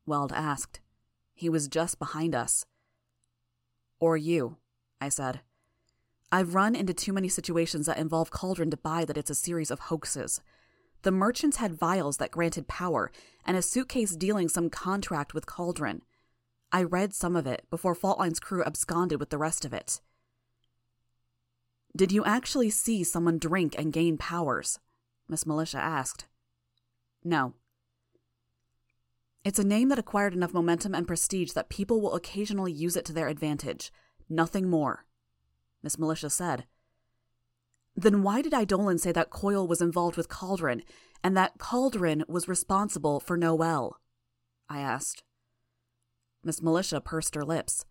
Weld 0.05 0.31
asked. 0.31 0.79
He 1.33 1.49
was 1.49 1.67
just 1.67 1.97
behind 1.97 2.35
us. 2.35 2.67
Or 3.99 4.15
you, 4.15 4.57
I 5.01 5.09
said. 5.09 5.41
I've 6.31 6.53
run 6.53 6.75
into 6.75 6.93
too 6.93 7.13
many 7.13 7.29
situations 7.29 7.87
that 7.87 7.97
involve 7.97 8.29
Cauldron 8.29 8.69
to 8.69 8.77
buy 8.77 9.05
that 9.05 9.17
it's 9.17 9.31
a 9.31 9.35
series 9.35 9.71
of 9.71 9.79
hoaxes. 9.79 10.39
The 11.01 11.09
merchants 11.09 11.57
had 11.57 11.79
vials 11.79 12.17
that 12.17 12.29
granted 12.29 12.67
power, 12.67 13.11
and 13.43 13.57
a 13.57 13.63
suitcase 13.63 14.15
dealing 14.15 14.49
some 14.49 14.69
contract 14.69 15.33
with 15.33 15.47
Cauldron. 15.47 16.03
I 16.71 16.83
read 16.83 17.13
some 17.13 17.35
of 17.35 17.47
it 17.47 17.65
before 17.69 17.95
Faultline's 17.95 18.39
crew 18.39 18.63
absconded 18.63 19.19
with 19.19 19.29
the 19.29 19.37
rest 19.37 19.63
of 19.63 19.73
it. 19.73 20.01
Did 21.95 22.11
you 22.11 22.23
actually 22.25 22.69
see 22.69 23.03
someone 23.03 23.39
drink 23.39 23.75
and 23.77 23.93
gain 23.93 24.17
powers? 24.17 24.79
Miss 25.29 25.45
Militia 25.45 25.77
asked. 25.77 26.25
No. 27.23 27.53
It's 29.43 29.59
a 29.59 29.63
name 29.63 29.89
that 29.89 29.99
acquired 29.99 30.33
enough 30.33 30.53
momentum 30.53 30.93
and 30.93 31.07
prestige 31.07 31.53
that 31.53 31.69
people 31.69 32.01
will 32.01 32.15
occasionally 32.15 32.71
use 32.71 32.95
it 32.95 33.05
to 33.05 33.13
their 33.13 33.29
advantage. 33.29 33.91
Nothing 34.29 34.69
more. 34.69 35.05
Miss 35.81 35.97
Militia 35.97 36.29
said. 36.29 36.65
Then 37.95 38.21
why 38.21 38.41
did 38.41 38.53
Eidolon 38.53 38.99
say 38.99 39.11
that 39.13 39.29
Coil 39.29 39.67
was 39.67 39.81
involved 39.81 40.17
with 40.17 40.29
Cauldron 40.29 40.83
and 41.23 41.35
that 41.35 41.57
Cauldron 41.57 42.25
was 42.27 42.47
responsible 42.47 43.19
for 43.19 43.37
Noelle? 43.37 43.99
I 44.69 44.79
asked. 44.79 45.23
Miss 46.43 46.61
Militia 46.61 47.01
pursed 47.01 47.35
her 47.35 47.43
lips. 47.43 47.85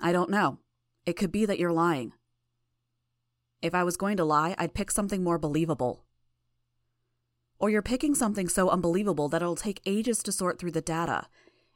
I 0.00 0.12
don't 0.12 0.30
know. 0.30 0.58
It 1.06 1.16
could 1.16 1.32
be 1.32 1.46
that 1.46 1.58
you're 1.58 1.72
lying. 1.72 2.12
If 3.60 3.74
I 3.74 3.82
was 3.82 3.96
going 3.96 4.16
to 4.18 4.24
lie, 4.24 4.54
I'd 4.58 4.74
pick 4.74 4.90
something 4.90 5.24
more 5.24 5.38
believable. 5.38 6.04
Or 7.58 7.70
you're 7.70 7.82
picking 7.82 8.14
something 8.14 8.48
so 8.48 8.68
unbelievable 8.68 9.28
that 9.28 9.42
it'll 9.42 9.56
take 9.56 9.80
ages 9.84 10.22
to 10.22 10.32
sort 10.32 10.58
through 10.58 10.72
the 10.72 10.80
data. 10.80 11.26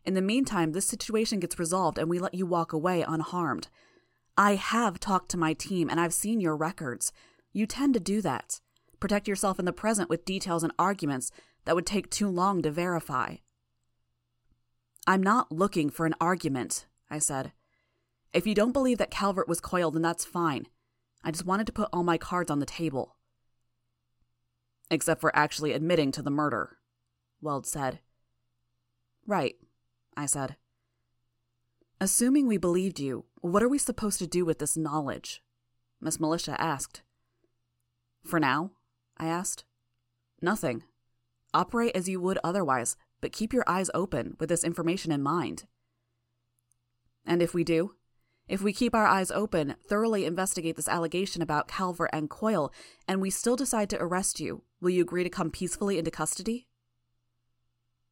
In 0.04 0.14
the 0.14 0.23
meantime, 0.23 0.73
this 0.73 0.87
situation 0.87 1.40
gets 1.40 1.59
resolved 1.59 1.99
and 1.99 2.09
we 2.09 2.19
let 2.19 2.35
you 2.35 2.47
walk 2.47 2.73
away 2.73 3.02
unharmed. 3.02 3.69
I 4.37 4.54
have 4.54 5.00
talked 5.00 5.31
to 5.31 5.37
my 5.37 5.54
team 5.54 5.90
and 5.90 6.00
I've 6.00 6.14
seen 6.14 6.40
your 6.40 6.57
records. 6.57 7.12
You 7.52 7.66
tend 7.66 7.95
to 7.95 8.00
do 8.00 8.21
that. 8.23 8.61
Protect 9.00 9.26
yourself 9.26 9.59
in 9.59 9.64
the 9.64 9.73
present 9.73 10.09
with 10.09 10.25
details 10.25 10.62
and 10.62 10.73
arguments 10.78 11.33
that 11.64 11.75
would 11.75 11.87
take 11.87 12.11
too 12.11 12.28
long 12.28 12.62
to 12.62 12.71
verify. 12.71 13.37
I'm 15.06 15.23
not 15.23 15.50
looking 15.50 15.90
for 15.90 16.06
an 16.06 16.14
argument, 16.21 16.87
I 17.11 17.18
said. 17.18 17.52
If 18.32 18.47
you 18.47 18.54
don't 18.54 18.73
believe 18.73 18.99
that 18.99 19.11
Calvert 19.11 19.49
was 19.49 19.61
coiled, 19.61 19.94
then 19.94 20.02
that's 20.02 20.25
fine. 20.25 20.66
I 21.25 21.30
just 21.30 21.47
wanted 21.47 21.66
to 21.66 21.73
put 21.73 21.88
all 21.92 22.02
my 22.02 22.18
cards 22.18 22.50
on 22.50 22.61
the 22.61 22.66
table. 22.66 23.16
Except 24.90 25.21
for 25.21 25.35
actually 25.35 25.73
admitting 25.73 26.12
to 26.12 26.23
the 26.23 26.30
murder, 26.30 26.78
Weld 27.40 27.66
said. 27.66 28.00
Right, 29.26 29.56
I 30.16 30.26
said. 30.26 30.56
Assuming 32.00 32.47
we 32.47 32.56
believed 32.56 32.99
you, 32.99 33.25
what 33.40 33.62
are 33.62 33.68
we 33.68 33.78
supposed 33.78 34.18
to 34.18 34.26
do 34.26 34.44
with 34.44 34.59
this 34.59 34.76
knowledge? 34.76 35.42
Miss 36.00 36.18
Militia 36.18 36.61
asked. 36.61 37.02
For 38.25 38.40
now, 38.40 38.71
I 39.16 39.26
asked. 39.26 39.64
Nothing. 40.40 40.82
Operate 41.54 41.94
as 41.94 42.09
you 42.09 42.21
would 42.21 42.38
otherwise, 42.42 42.97
but 43.23 43.33
keep 43.33 43.55
your 43.55 43.64
eyes 43.67 43.88
open 43.95 44.37
with 44.38 44.50
this 44.50 44.64
information 44.64 45.11
in 45.11 45.23
mind. 45.23 45.64
And 47.25 47.41
if 47.41 47.55
we 47.55 47.64
do? 47.64 47.95
If 48.49 48.61
we 48.61 48.73
keep 48.73 48.95
our 48.95 49.07
eyes 49.07 49.31
open, 49.31 49.76
thoroughly 49.88 50.26
investigate 50.26 50.76
this 50.76 50.88
allegation 50.88 51.41
about 51.41 51.69
Calvert 51.69 52.11
and 52.12 52.29
Coil, 52.29 52.71
and 53.09 53.23
we 53.23 53.31
still 53.31 53.57
decide 53.57 53.88
to 53.91 54.02
arrest 54.02 54.41
you, 54.41 54.64
will 54.81 54.91
you 54.91 55.02
agree 55.02 55.23
to 55.23 55.31
come 55.31 55.50
peacefully 55.50 55.97
into 55.99 56.11
custody? 56.11 56.67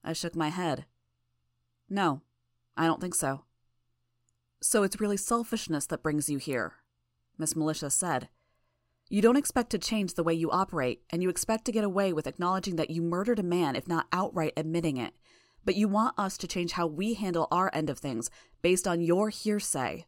I 0.03 0.15
shook 0.15 0.37
my 0.37 0.49
head. 0.49 0.87
No, 1.91 2.23
I 2.77 2.87
don't 2.87 3.01
think 3.01 3.17
so. 3.17 3.45
So 4.63 4.85
it's 4.85 5.01
really 5.01 5.17
selfishness 5.17 5.87
that 5.87 6.03
brings 6.03 6.31
you 6.31 6.39
here, 6.39 6.75
Miss 7.37 7.57
Militia 7.57 7.91
said. 7.91 8.29
You 9.13 9.21
don't 9.21 9.37
expect 9.37 9.71
to 9.71 9.79
change 9.79 10.15
the 10.15 10.23
way 10.23 10.35
you 10.35 10.53
operate, 10.53 11.03
and 11.11 11.21
you 11.21 11.31
expect 11.31 11.65
to 11.65 11.73
get 11.73 11.83
away 11.83 12.13
with 12.13 12.29
acknowledging 12.29 12.77
that 12.77 12.91
you 12.91 13.03
murdered 13.03 13.41
a 13.41 13.43
man, 13.43 13.75
if 13.75 13.89
not 13.89 14.07
outright 14.13 14.53
admitting 14.57 14.99
it. 14.99 15.15
But 15.65 15.75
you 15.75 15.89
want 15.89 16.17
us 16.17 16.39
to 16.39 16.47
change 16.47 16.73
how 16.73 16.87
we 16.87 17.15
handle 17.15 17.49
our 17.51 17.73
end 17.75 17.91
of 17.91 17.99
things 17.99 18.31
based 18.63 18.87
on 18.87 19.01
your 19.01 19.29
hearsay. 19.29 20.07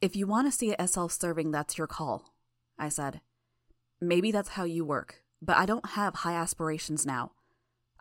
If 0.00 0.16
you 0.16 0.26
want 0.26 0.50
to 0.50 0.58
see 0.58 0.70
it 0.70 0.76
as 0.78 0.94
self 0.94 1.12
serving, 1.12 1.50
that's 1.50 1.76
your 1.76 1.86
call, 1.86 2.32
I 2.78 2.88
said. 2.88 3.20
Maybe 4.00 4.32
that's 4.32 4.50
how 4.50 4.64
you 4.64 4.82
work, 4.82 5.22
but 5.42 5.58
I 5.58 5.66
don't 5.66 5.90
have 5.90 6.16
high 6.16 6.32
aspirations 6.32 7.04
now. 7.04 7.32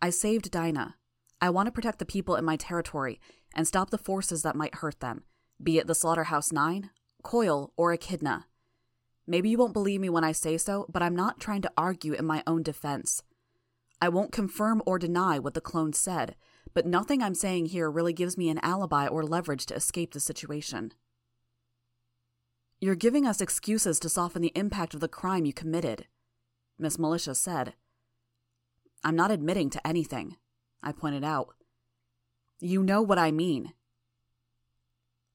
I 0.01 0.11
saved 0.11 0.49
Dinah. 0.49 0.95
I 1.41 1.49
want 1.49 1.67
to 1.67 1.73
protect 1.73 1.99
the 1.99 2.05
people 2.05 2.37
in 2.37 2.45
my 2.45 2.55
territory 2.55 3.19
and 3.53 3.67
stop 3.67 3.89
the 3.89 3.97
forces 3.97 4.43
that 4.43 4.55
might 4.55 4.75
hurt 4.75 5.01
them, 5.01 5.23
be 5.61 5.77
it 5.77 5.87
the 5.87 5.95
Slaughterhouse 5.95 6.53
Nine, 6.53 6.89
Coil, 7.21 7.73
or 7.75 7.91
Echidna. 7.91 8.45
Maybe 9.29 9.51
you 9.51 9.59
won't 9.59 9.73
believe 9.73 10.01
me 10.01 10.09
when 10.09 10.23
I 10.23 10.31
say 10.31 10.57
so, 10.57 10.87
but 10.89 11.03
I'm 11.03 11.15
not 11.15 11.39
trying 11.39 11.61
to 11.61 11.71
argue 11.77 12.13
in 12.13 12.25
my 12.25 12.41
own 12.47 12.63
defense. 12.63 13.21
I 14.01 14.09
won't 14.09 14.31
confirm 14.31 14.81
or 14.87 14.97
deny 14.97 15.37
what 15.37 15.53
the 15.53 15.61
clone 15.61 15.93
said, 15.93 16.35
but 16.73 16.87
nothing 16.87 17.21
I'm 17.21 17.35
saying 17.35 17.67
here 17.67 17.91
really 17.91 18.11
gives 18.11 18.39
me 18.39 18.49
an 18.49 18.59
alibi 18.63 19.05
or 19.05 19.21
leverage 19.21 19.67
to 19.67 19.75
escape 19.75 20.13
the 20.13 20.19
situation. 20.19 20.93
You're 22.81 22.95
giving 22.95 23.27
us 23.27 23.39
excuses 23.39 23.99
to 23.99 24.09
soften 24.09 24.41
the 24.41 24.51
impact 24.55 24.95
of 24.95 24.99
the 24.99 25.07
crime 25.07 25.45
you 25.45 25.53
committed, 25.53 26.07
Miss 26.79 26.97
Militia 26.97 27.35
said. 27.35 27.75
I'm 29.03 29.15
not 29.15 29.29
admitting 29.29 29.69
to 29.69 29.87
anything, 29.87 30.37
I 30.81 30.91
pointed 30.91 31.23
out. 31.23 31.49
You 32.59 32.81
know 32.81 33.03
what 33.03 33.19
I 33.19 33.29
mean. 33.29 33.73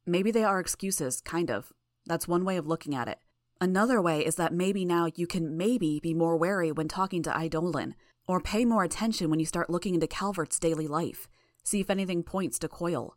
Maybe 0.05 0.33
they 0.33 0.43
are 0.43 0.59
excuses, 0.59 1.21
kind 1.21 1.49
of. 1.49 1.73
That's 2.07 2.27
one 2.27 2.45
way 2.45 2.57
of 2.57 2.67
looking 2.67 2.97
at 2.97 3.07
it. 3.07 3.21
Another 3.64 4.02
way 4.02 4.23
is 4.23 4.35
that 4.35 4.52
maybe 4.52 4.85
now 4.85 5.09
you 5.14 5.26
can 5.26 5.56
maybe 5.56 5.99
be 5.99 6.12
more 6.12 6.37
wary 6.37 6.71
when 6.71 6.87
talking 6.87 7.23
to 7.23 7.35
Eidolon, 7.35 7.94
or 8.28 8.38
pay 8.38 8.66
more 8.66 8.85
attention 8.85 9.30
when 9.30 9.40
you 9.40 9.47
start 9.47 9.71
looking 9.71 9.94
into 9.94 10.06
Calvert's 10.06 10.59
daily 10.59 10.87
life, 10.87 11.28
see 11.62 11.80
if 11.80 11.88
anything 11.88 12.23
points 12.23 12.59
to 12.59 12.68
Coil. 12.68 13.16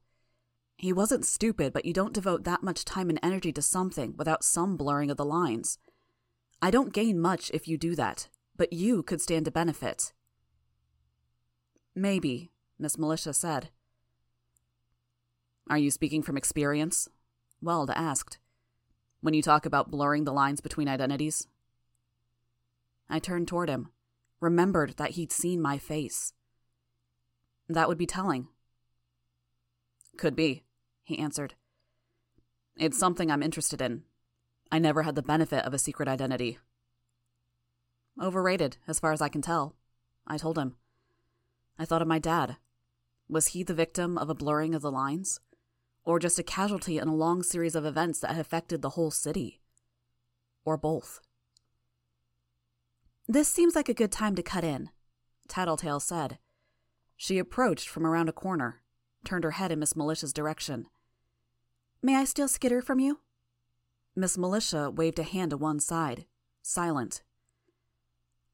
He 0.78 0.94
wasn't 0.94 1.26
stupid, 1.26 1.74
but 1.74 1.84
you 1.84 1.92
don't 1.92 2.14
devote 2.14 2.46
that 2.46 2.64
much 2.64 2.86
time 2.86 3.10
and 3.10 3.20
energy 3.22 3.52
to 3.52 3.62
something 3.62 4.14
without 4.16 4.42
some 4.42 4.78
blurring 4.78 5.12
of 5.12 5.18
the 5.18 5.26
lines. 5.26 5.80
I 6.62 6.72
don't 6.72 6.94
gain 6.94 7.20
much 7.20 7.52
if 7.54 7.68
you 7.68 7.78
do 7.78 7.94
that, 7.96 8.30
but 8.56 8.72
you 8.72 9.04
could 9.04 9.20
stand 9.20 9.44
to 9.44 9.52
benefit. 9.52 10.14
Maybe, 11.94 12.54
Miss 12.80 12.98
Militia 12.98 13.34
said. 13.34 13.68
Are 15.70 15.78
you 15.78 15.92
speaking 15.92 16.24
from 16.24 16.38
experience? 16.38 17.10
Weld 17.62 17.92
asked. 17.94 18.38
When 19.22 19.34
you 19.34 19.42
talk 19.42 19.66
about 19.66 19.92
blurring 19.92 20.24
the 20.24 20.34
lines 20.34 20.62
between 20.62 20.88
identities? 20.88 21.48
I 23.10 23.20
turned 23.20 23.48
toward 23.48 23.70
him, 23.70 23.90
remembered 24.40 24.98
that 24.98 25.12
he'd 25.12 25.32
seen 25.32 25.62
my 25.62 25.78
face. 25.78 26.34
That 27.68 27.88
would 27.88 27.98
be 27.98 28.06
telling. 28.06 28.48
Could 30.18 30.36
be 30.36 30.64
he 31.08 31.20
answered. 31.20 31.54
It's 32.76 33.00
something 33.00 33.32
I'm 33.32 33.42
interested 33.42 33.82
in. 33.82 34.04
I 34.70 34.78
never 34.78 35.04
had 35.04 35.16
the 35.16 35.22
benefit 35.22 35.64
of 35.64 35.74
a 35.74 35.80
secret 35.80 36.10
identity. 36.10 36.60
Overrated, 38.22 38.76
as 38.90 39.00
far 39.00 39.14
as 39.14 39.22
I 39.22 39.30
can 39.30 39.42
tell, 39.42 39.78
I 40.28 40.38
told 40.38 40.58
him. 40.58 40.76
I 41.80 41.86
thought 41.86 42.02
of 42.02 42.10
my 42.10 42.20
dad. 42.20 42.58
Was 43.30 43.48
he 43.48 43.64
the 43.64 43.74
victim 43.74 44.18
of 44.18 44.30
a 44.30 44.36
blurring 44.36 44.76
of 44.76 44.82
the 44.82 44.92
lines? 44.92 45.40
Or 46.08 46.20
just 46.20 46.40
a 46.40 46.44
casualty 46.44 47.00
in 47.00 47.10
a 47.10 47.14
long 47.14 47.44
series 47.44 47.76
of 47.76 47.86
events 47.86 48.22
that 48.22 48.32
had 48.32 48.40
affected 48.40 48.82
the 48.82 48.92
whole 48.92 49.12
city? 49.12 49.60
Or 50.64 50.78
both? 50.78 51.20
This 53.28 53.50
seems 53.50 53.76
like 53.76 53.90
a 53.90 53.94
good 53.94 54.10
time 54.10 54.34
to 54.36 54.42
cut 54.42 54.64
in, 54.64 54.90
Tattletale 55.50 56.00
said. 56.00 56.38
She 57.18 57.38
approached 57.40 57.90
from 57.90 58.08
around 58.08 58.30
a 58.30 58.32
corner, 58.32 58.84
turned 59.26 59.44
her 59.44 59.52
head 59.52 59.70
in 59.70 59.80
Miss 59.80 59.98
Militia's 59.98 60.32
direction. 60.32 60.86
May 62.02 62.16
I 62.16 62.24
steal 62.24 62.48
Skitter 62.48 62.82
from 62.82 63.02
you? 63.02 63.20
Miss 64.16 64.38
Militia 64.38 64.90
waved 64.90 65.20
a 65.20 65.24
hand 65.24 65.50
to 65.50 65.58
one 65.58 65.82
side, 65.82 66.26
silent. 66.62 67.22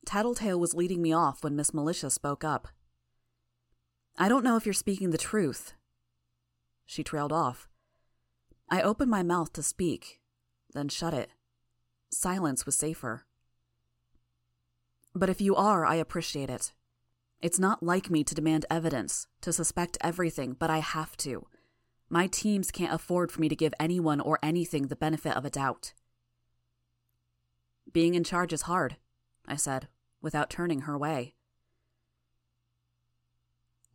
Tattletale 0.08 0.60
was 0.60 0.74
leading 0.74 1.04
me 1.04 1.14
off 1.14 1.44
when 1.44 1.56
Miss 1.56 1.72
Militia 1.72 2.10
spoke 2.10 2.44
up. 2.44 2.70
I 4.18 4.28
don't 4.28 4.44
know 4.44 4.56
if 4.56 4.66
you're 4.66 4.74
speaking 4.74 5.12
the 5.12 5.20
truth. 5.20 5.76
She 6.94 7.04
trailed 7.04 7.34
off. 7.34 7.68
I 8.70 8.84
opened 8.84 9.10
my 9.10 9.24
mouth 9.24 9.52
to 9.54 9.64
speak, 9.64 10.22
then 10.76 10.90
shut 10.90 11.12
it. 11.12 11.32
silence 12.12 12.68
was 12.68 12.76
safer. 12.76 13.26
But 15.16 15.28
if 15.28 15.42
you 15.42 15.56
are, 15.56 15.88
I 15.88 15.96
appreciate 15.96 16.52
it. 16.52 16.72
It's 17.42 17.58
not 17.58 17.82
like 17.82 18.12
me 18.12 18.24
to 18.24 18.36
demand 18.36 18.68
evidence, 18.70 19.26
to 19.42 19.52
suspect 19.52 19.98
everything, 20.02 20.54
but 20.54 20.70
I 20.70 20.82
have 20.82 21.18
to. 21.18 21.48
My 22.10 22.28
teams 22.28 22.70
can't 22.70 22.94
afford 22.94 23.32
for 23.32 23.42
me 23.42 23.50
to 23.50 23.56
give 23.56 23.74
anyone 23.80 24.22
or 24.22 24.38
anything 24.44 24.86
the 24.86 24.96
benefit 24.96 25.36
of 25.36 25.46
a 25.46 25.50
doubt. 25.50 25.94
Being 27.92 28.14
in 28.14 28.24
charge 28.24 28.54
is 28.54 28.70
hard, 28.70 28.98
I 29.48 29.56
said, 29.56 29.88
without 30.22 30.52
turning 30.52 30.82
her 30.82 30.96
way. 30.96 31.34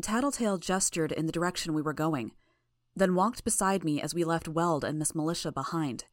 Tattletale 0.02 0.59
gestured 0.59 1.12
in 1.12 1.26
the 1.26 1.33
direction 1.38 1.75
we 1.75 1.83
were 1.83 1.93
going, 1.93 2.33
then 2.99 3.14
walked 3.14 3.45
beside 3.45 3.85
me 3.85 4.00
as 4.00 4.14
we 4.14 4.25
left 4.25 4.49
Weld 4.49 4.85
and 4.85 4.99
Miss 4.99 5.14
Militia 5.14 5.52
behind. 5.52 6.05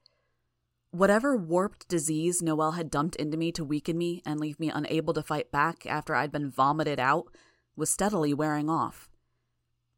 Whatever 0.92 1.36
warped 1.36 1.88
disease 1.88 2.42
Noelle 2.42 2.72
had 2.72 2.89
dumped 2.89 3.18
into 3.18 3.38
me 3.38 3.51
to 3.51 3.65
weaken 3.65 3.98
me 3.98 4.22
and 4.25 4.39
leave 4.39 4.60
me 4.60 4.70
unable 4.70 5.13
to 5.13 5.24
fight 5.24 5.51
back 5.51 5.86
after 5.86 6.15
I'd 6.15 6.32
been 6.32 6.50
vomited 6.50 7.00
out 7.00 7.27
was 7.75 7.89
steadily 7.89 8.34
wearing 8.34 8.70
off. 8.70 9.10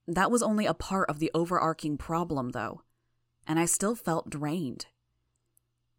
That 0.07 0.31
was 0.31 0.41
only 0.41 0.65
a 0.65 0.73
part 0.73 1.09
of 1.09 1.19
the 1.19 1.29
overarching 1.33 1.97
problem, 1.97 2.49
though, 2.49 2.81
and 3.45 3.59
I 3.59 3.65
still 3.65 3.93
felt 3.93 4.29
drained. 4.29 4.87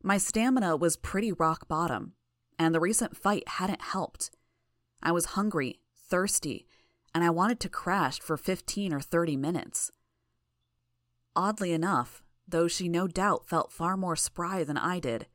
My 0.03 0.19
stamina 0.19 0.77
was 0.77 0.97
pretty 0.97 1.33
rock 1.33 1.69
bottom, 1.69 2.15
and 2.59 2.75
the 2.75 2.81
recent 2.81 3.17
fight 3.17 3.47
hadn't 3.47 3.83
helped. 3.83 4.31
I 5.03 5.13
was 5.13 5.27
hungry, 5.27 5.81
thirsty, 5.95 6.67
and 7.15 7.23
I 7.23 7.31
wanted 7.31 7.61
to 7.61 7.69
crash 7.69 8.21
for 8.21 8.37
15 8.37 8.93
or 8.93 9.01
30 9.01 9.37
minutes. 9.37 9.93
Oddly 11.39 11.71
enough, 11.71 12.25
though 12.49 12.67
she 12.67 12.89
no 12.89 13.07
doubt 13.07 13.49
felt 13.49 13.71
far 13.71 13.97
more 13.97 14.17
spry 14.17 14.65
than 14.65 14.77
I 14.77 14.99
did. 14.99 15.29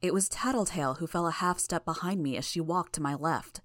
It 0.00 0.14
was 0.14 0.28
Tattletale 0.28 0.94
who 0.94 1.08
fell 1.08 1.26
a 1.26 1.32
half 1.32 1.58
step 1.58 1.84
behind 1.84 2.22
me 2.22 2.36
as 2.36 2.44
she 2.44 2.60
walked 2.60 2.92
to 2.92 3.02
my 3.02 3.16
left, 3.16 3.60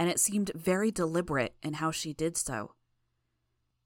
and 0.00 0.10
it 0.10 0.18
seemed 0.18 0.50
very 0.56 0.90
deliberate 0.90 1.54
in 1.62 1.74
how 1.74 1.92
she 1.92 2.12
did 2.12 2.36
so. 2.36 2.74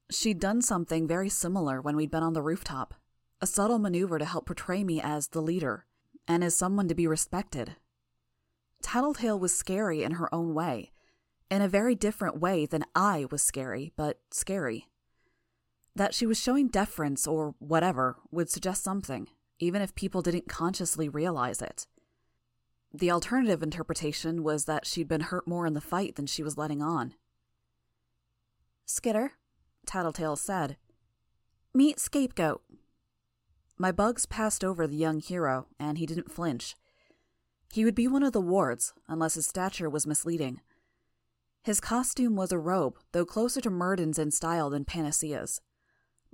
She'd 0.09 0.39
done 0.39 0.63
something 0.63 1.07
very 1.07 1.29
similar 1.29 1.79
when 1.79 1.95
we'd 1.95 2.09
been 2.09 2.23
on 2.23 2.33
the 2.33 2.41
rooftop, 2.41 2.95
a 3.39 3.45
subtle 3.45 3.77
maneuver 3.77 4.17
to 4.17 4.25
help 4.25 4.47
portray 4.47 4.83
me 4.83 4.99
as 4.99 5.27
the 5.27 5.43
leader, 5.43 5.85
and 6.27 6.43
as 6.43 6.55
someone 6.55 6.87
to 6.87 6.95
be 6.95 7.05
respected. 7.05 7.75
Tattletale 8.81 9.39
was 9.39 9.55
scary 9.55 10.01
in 10.01 10.13
her 10.13 10.33
own 10.33 10.55
way, 10.55 10.91
in 11.51 11.61
a 11.61 11.67
very 11.67 11.93
different 11.93 12.39
way 12.39 12.65
than 12.65 12.83
I 12.95 13.27
was 13.29 13.43
scary, 13.43 13.93
but 13.95 14.19
scary. 14.31 14.87
That 15.95 16.13
she 16.13 16.25
was 16.25 16.39
showing 16.39 16.67
deference 16.67 17.27
or 17.27 17.55
whatever 17.59 18.17
would 18.31 18.49
suggest 18.49 18.83
something, 18.83 19.27
even 19.59 19.81
if 19.81 19.95
people 19.95 20.21
didn't 20.21 20.47
consciously 20.47 21.09
realize 21.09 21.61
it. 21.61 21.87
The 22.93 23.11
alternative 23.11 23.63
interpretation 23.63 24.43
was 24.43 24.65
that 24.65 24.85
she'd 24.85 25.07
been 25.07 25.21
hurt 25.21 25.47
more 25.47 25.65
in 25.65 25.73
the 25.73 25.81
fight 25.81 26.15
than 26.15 26.25
she 26.25 26.43
was 26.43 26.57
letting 26.57 26.81
on. 26.81 27.13
Skitter, 28.85 29.33
Tattletale 29.85 30.35
said, 30.35 30.77
Meet 31.73 31.99
Scapegoat. 31.99 32.61
My 33.77 33.91
bugs 33.91 34.25
passed 34.25 34.63
over 34.63 34.85
the 34.85 34.97
young 34.97 35.21
hero, 35.21 35.67
and 35.79 35.97
he 35.97 36.05
didn't 36.05 36.31
flinch. 36.31 36.75
He 37.71 37.85
would 37.85 37.95
be 37.95 38.07
one 38.07 38.23
of 38.23 38.33
the 38.33 38.41
wards, 38.41 38.93
unless 39.07 39.35
his 39.35 39.47
stature 39.47 39.89
was 39.89 40.05
misleading. 40.05 40.59
His 41.63 41.79
costume 41.79 42.35
was 42.35 42.51
a 42.51 42.59
robe, 42.59 42.97
though 43.13 43.25
closer 43.25 43.61
to 43.61 43.69
Myrddin's 43.69 44.19
in 44.19 44.31
style 44.31 44.69
than 44.69 44.83
Panacea's. 44.83 45.61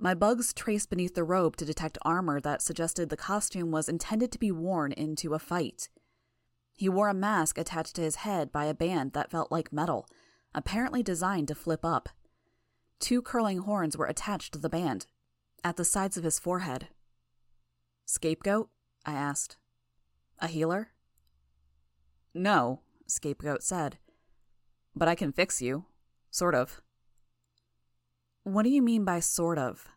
My 0.00 0.14
bugs 0.14 0.52
traced 0.52 0.90
beneath 0.90 1.14
the 1.14 1.24
robe 1.24 1.56
to 1.56 1.64
detect 1.64 1.98
armor 2.02 2.40
that 2.40 2.62
suggested 2.62 3.08
the 3.08 3.16
costume 3.16 3.72
was 3.72 3.88
intended 3.88 4.30
to 4.30 4.38
be 4.38 4.52
worn 4.52 4.92
into 4.92 5.34
a 5.34 5.40
fight. 5.40 5.88
He 6.76 6.88
wore 6.88 7.08
a 7.08 7.14
mask 7.14 7.58
attached 7.58 7.96
to 7.96 8.02
his 8.02 8.16
head 8.16 8.52
by 8.52 8.66
a 8.66 8.74
band 8.74 9.12
that 9.14 9.30
felt 9.30 9.50
like 9.50 9.72
metal, 9.72 10.08
apparently 10.54 11.02
designed 11.02 11.48
to 11.48 11.56
flip 11.56 11.84
up. 11.84 12.08
Two 13.00 13.20
curling 13.20 13.58
horns 13.58 13.96
were 13.96 14.06
attached 14.06 14.52
to 14.52 14.58
the 14.60 14.68
band, 14.68 15.06
at 15.64 15.76
the 15.76 15.84
sides 15.84 16.16
of 16.16 16.22
his 16.22 16.38
forehead. 16.38 16.88
Scapegoat? 18.06 18.70
I 19.04 19.14
asked. 19.14 19.56
A 20.38 20.46
healer? 20.46 20.90
No, 22.32 22.82
Scapegoat 23.08 23.64
said. 23.64 23.98
But 24.94 25.08
I 25.08 25.16
can 25.16 25.32
fix 25.32 25.60
you. 25.60 25.86
Sort 26.30 26.54
of. 26.54 26.80
What 28.48 28.62
do 28.62 28.70
you 28.70 28.80
mean 28.80 29.04
by 29.04 29.20
sort 29.20 29.58
of? 29.58 29.88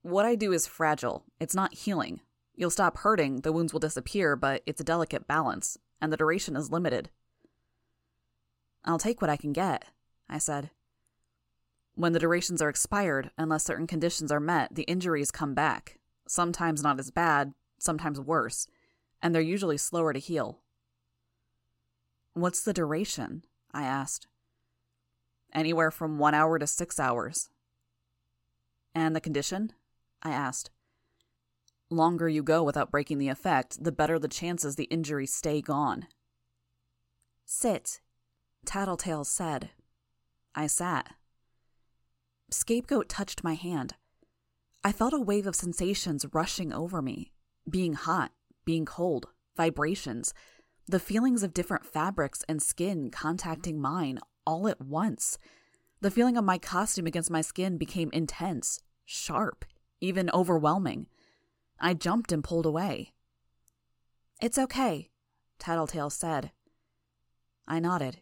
What 0.00 0.24
I 0.24 0.36
do 0.36 0.54
is 0.54 0.66
fragile. 0.66 1.26
It's 1.38 1.54
not 1.54 1.74
healing. 1.74 2.20
You'll 2.54 2.70
stop 2.70 2.96
hurting, 2.96 3.42
the 3.42 3.52
wounds 3.52 3.74
will 3.74 3.80
disappear, 3.80 4.36
but 4.36 4.62
it's 4.64 4.80
a 4.80 4.84
delicate 4.84 5.28
balance, 5.28 5.76
and 6.00 6.10
the 6.10 6.16
duration 6.16 6.56
is 6.56 6.72
limited. 6.72 7.10
I'll 8.86 8.96
take 8.96 9.20
what 9.20 9.28
I 9.28 9.36
can 9.36 9.52
get, 9.52 9.84
I 10.30 10.38
said. 10.38 10.70
When 11.94 12.14
the 12.14 12.18
durations 12.18 12.62
are 12.62 12.70
expired, 12.70 13.30
unless 13.36 13.64
certain 13.64 13.86
conditions 13.86 14.32
are 14.32 14.40
met, 14.40 14.74
the 14.74 14.84
injuries 14.84 15.30
come 15.30 15.52
back. 15.52 15.98
Sometimes 16.26 16.82
not 16.82 16.98
as 16.98 17.10
bad, 17.10 17.52
sometimes 17.78 18.18
worse, 18.18 18.66
and 19.20 19.34
they're 19.34 19.42
usually 19.42 19.76
slower 19.76 20.14
to 20.14 20.18
heal. 20.18 20.60
What's 22.32 22.62
the 22.62 22.72
duration? 22.72 23.44
I 23.74 23.82
asked. 23.82 24.26
Anywhere 25.54 25.90
from 25.90 26.18
one 26.18 26.34
hour 26.34 26.58
to 26.58 26.66
six 26.66 26.98
hours. 26.98 27.48
And 28.94 29.14
the 29.14 29.20
condition? 29.20 29.72
I 30.22 30.30
asked. 30.30 30.70
Longer 31.90 32.28
you 32.28 32.42
go 32.42 32.62
without 32.62 32.90
breaking 32.90 33.18
the 33.18 33.28
effect, 33.28 33.82
the 33.82 33.92
better 33.92 34.18
the 34.18 34.28
chances 34.28 34.76
the 34.76 34.84
injuries 34.84 35.32
stay 35.32 35.60
gone. 35.60 36.06
Sit, 37.44 38.00
Tattletale 38.64 39.24
said. 39.24 39.70
I 40.54 40.66
sat. 40.66 41.14
Scapegoat 42.50 43.08
touched 43.08 43.44
my 43.44 43.54
hand. 43.54 43.94
I 44.82 44.92
felt 44.92 45.12
a 45.12 45.20
wave 45.20 45.46
of 45.46 45.56
sensations 45.56 46.26
rushing 46.32 46.72
over 46.72 47.00
me 47.00 47.32
being 47.68 47.94
hot, 47.94 48.32
being 48.64 48.84
cold, 48.84 49.28
vibrations, 49.56 50.34
the 50.86 51.00
feelings 51.00 51.42
of 51.42 51.54
different 51.54 51.86
fabrics 51.86 52.44
and 52.48 52.62
skin 52.62 53.10
contacting 53.10 53.80
mine 53.80 54.18
all 54.46 54.68
at 54.68 54.80
once. 54.80 55.38
The 56.00 56.10
feeling 56.10 56.36
of 56.36 56.44
my 56.44 56.58
costume 56.58 57.06
against 57.06 57.30
my 57.30 57.40
skin 57.40 57.78
became 57.78 58.10
intense, 58.12 58.80
sharp, 59.04 59.64
even 60.00 60.30
overwhelming. 60.30 61.06
I 61.80 61.94
jumped 61.94 62.32
and 62.32 62.44
pulled 62.44 62.66
away. 62.66 63.12
It's 64.40 64.58
okay, 64.58 65.10
Tattletale 65.58 66.10
said. 66.10 66.50
I 67.66 67.78
nodded, 67.80 68.18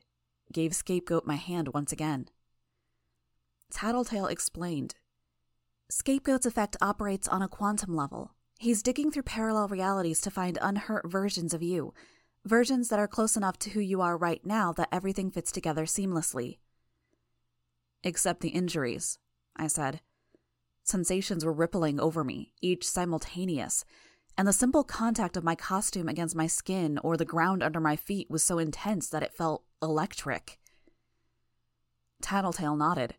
gave 0.53 0.75
Scapegoat 0.75 1.27
my 1.27 1.37
hand 1.37 1.69
once 1.75 1.93
again. 1.93 2.29
Tattletale 3.71 4.27
explained. 4.27 4.95
Scapegoat's 5.91 6.47
effect 6.47 6.77
operates 6.81 7.27
on 7.27 7.43
a 7.43 7.49
quantum 7.49 7.97
level. 7.97 8.35
He's 8.59 8.83
digging 8.83 9.11
through 9.11 9.25
parallel 9.25 9.69
realities 9.69 10.21
to 10.21 10.31
find 10.31 10.59
unhurt 10.63 11.11
versions 11.11 11.53
of 11.53 11.63
you, 11.63 11.93
versions 12.45 12.89
that 12.89 12.99
are 12.99 13.09
close 13.09 13.37
enough 13.37 13.59
to 13.61 13.71
who 13.71 13.81
you 13.81 14.01
are 14.01 14.17
right 14.17 14.45
now 14.45 14.73
that 14.73 14.89
everything 14.93 15.31
fits 15.31 15.53
together 15.53 15.85
seamlessly. 15.85 16.59
Except 18.03 18.41
the 18.41 18.49
injuries, 18.49 19.19
I 19.57 19.69
said. 19.69 20.01
Sensations 20.85 21.45
were 21.45 21.53
rippling 21.53 22.01
over 22.01 22.25
me, 22.25 22.53
each 22.61 22.89
simultaneous, 22.89 23.85
and 24.37 24.49
the 24.49 24.53
simple 24.53 24.83
contact 24.83 25.37
of 25.37 25.45
my 25.45 25.55
costume 25.55 26.09
against 26.09 26.35
my 26.35 26.47
skin 26.47 26.99
or 27.05 27.17
the 27.17 27.25
ground 27.25 27.63
under 27.63 27.81
my 27.81 27.95
feet 27.97 28.29
was 28.31 28.43
so 28.43 28.59
intense 28.59 29.09
that 29.09 29.23
it 29.23 29.35
felt 29.35 29.63
electric. 29.81 30.59
Tattletale 32.21 32.77
nodded. 32.77 33.15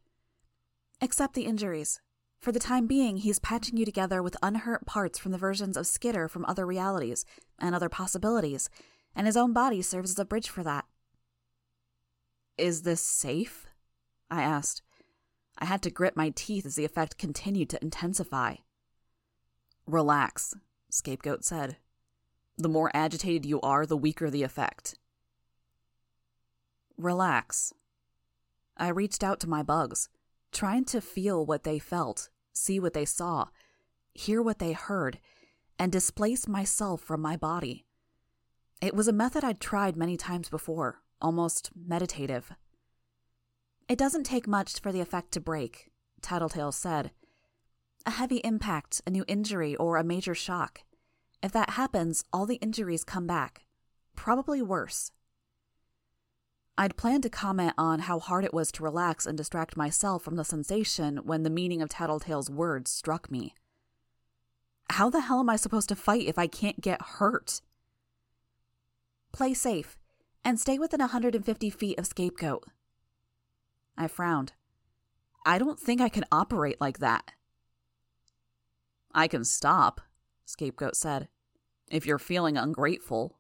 Except 1.00 1.34
the 1.34 1.46
injuries. 1.46 2.02
For 2.42 2.52
the 2.52 2.60
time 2.60 2.88
being, 2.88 3.18
he's 3.18 3.40
patching 3.40 3.78
you 3.78 3.86
together 3.86 4.22
with 4.22 4.36
unhurt 4.44 4.86
parts 4.86 5.18
from 5.18 5.32
the 5.32 5.38
versions 5.38 5.78
of 5.78 5.88
Skitter 5.88 6.28
from 6.28 6.44
other 6.46 6.66
realities 6.66 7.26
and 7.60 7.74
other 7.74 7.90
possibilities, 7.90 8.70
and 9.16 9.28
his 9.28 9.38
own 9.38 9.54
body 9.54 9.82
serves 9.82 10.12
as 10.12 10.20
a 10.20 10.26
bridge 10.26 10.50
for 10.50 10.64
that. 10.64 10.86
Is 12.58 12.84
this 12.84 13.02
safe? 13.02 13.68
I 14.30 14.42
asked. 14.42 14.82
I 15.58 15.66
had 15.66 15.82
to 15.84 15.92
grit 15.92 16.16
my 16.18 16.32
teeth 16.36 16.66
as 16.66 16.76
the 16.76 16.86
effect 16.86 17.18
continued 17.18 17.70
to 17.70 17.82
intensify. 17.82 18.56
Relax, 19.86 20.54
Scapegoat 20.90 21.44
said. 21.44 21.78
The 22.58 22.70
more 22.70 22.92
agitated 22.94 23.46
you 23.46 23.60
are, 23.62 23.86
the 23.86 23.98
weaker 23.98 24.30
the 24.30 24.44
effect. 24.44 24.98
Relax. 26.98 27.74
I 28.78 28.90
reached 28.90 29.24
out 29.24 29.40
to 29.42 29.50
my 29.50 29.64
bugs, 29.64 30.10
trying 30.52 30.86
to 30.86 31.02
feel 31.02 31.46
what 31.46 31.64
they 31.64 31.80
felt, 31.80 32.30
see 32.54 32.80
what 32.80 32.94
they 32.94 33.06
saw, 33.06 33.48
hear 34.14 34.42
what 34.42 34.60
they 34.60 34.74
heard, 34.74 35.20
and 35.80 35.92
displace 35.92 36.48
myself 36.48 37.02
from 37.02 37.22
my 37.22 37.36
body. 37.36 37.86
It 38.84 38.94
was 38.94 39.08
a 39.08 39.14
method 39.14 39.46
I'd 39.46 39.62
tried 39.62 39.96
many 39.96 40.18
times 40.18 40.50
before, 40.50 41.00
almost 41.22 41.72
meditative. 41.74 42.52
It 43.88 43.98
doesn't 43.98 44.26
take 44.26 44.46
much 44.46 44.78
for 44.82 44.92
the 44.92 45.00
effect 45.00 45.32
to 45.32 45.40
break, 45.40 45.90
Tattletale 46.22 46.74
said. 46.74 47.12
A 48.06 48.12
heavy 48.12 48.42
impact, 48.44 49.02
a 49.08 49.10
new 49.10 49.24
injury, 49.26 49.74
or 49.78 49.96
a 49.96 50.04
major 50.04 50.36
shock. 50.36 50.82
If 51.42 51.54
that 51.54 51.70
happens, 51.70 52.26
all 52.34 52.46
the 52.46 52.58
injuries 52.58 53.06
come 53.06 53.26
back. 53.26 53.62
Probably 54.18 54.62
worse. 54.62 55.14
I'd 56.78 56.98
planned 56.98 57.24
to 57.24 57.30
comment 57.30 57.76
on 57.78 58.00
how 58.00 58.20
hard 58.20 58.44
it 58.44 58.54
was 58.54 58.70
to 58.74 58.84
relax 58.84 59.26
and 59.26 59.38
distract 59.38 59.78
myself 59.78 60.24
from 60.24 60.36
the 60.36 60.44
sensation 60.44 61.22
when 61.24 61.44
the 61.44 61.50
meaning 61.50 61.82
of 61.82 61.88
Tattletale's 61.88 62.50
words 62.50 62.92
struck 62.92 63.32
me. 63.32 63.54
How 64.90 65.10
the 65.10 65.22
hell 65.22 65.40
am 65.40 65.50
I 65.50 65.56
supposed 65.56 65.88
to 65.88 65.96
fight 65.96 66.28
if 66.28 66.38
I 66.38 66.48
can't 66.48 66.82
get 66.82 67.02
hurt? 67.02 67.62
Play 69.34 69.54
safe 69.56 69.98
and 70.46 70.60
stay 70.60 70.78
within 70.78 71.00
150 71.00 71.70
feet 71.72 71.98
of 71.98 72.06
Scapegoat. 72.06 72.66
I 73.98 74.08
frowned. 74.08 74.54
I 75.46 75.58
don't 75.58 75.80
think 75.80 76.00
I 76.00 76.10
can 76.10 76.26
operate 76.32 76.80
like 76.80 77.00
that. 77.00 77.32
I 79.14 79.28
can 79.28 79.44
stop, 79.44 80.02
Scapegoat 80.46 80.96
said. 80.96 81.28
If 81.90 82.06
you're 82.06 82.20
feeling 82.20 82.58
ungrateful. 82.58 83.38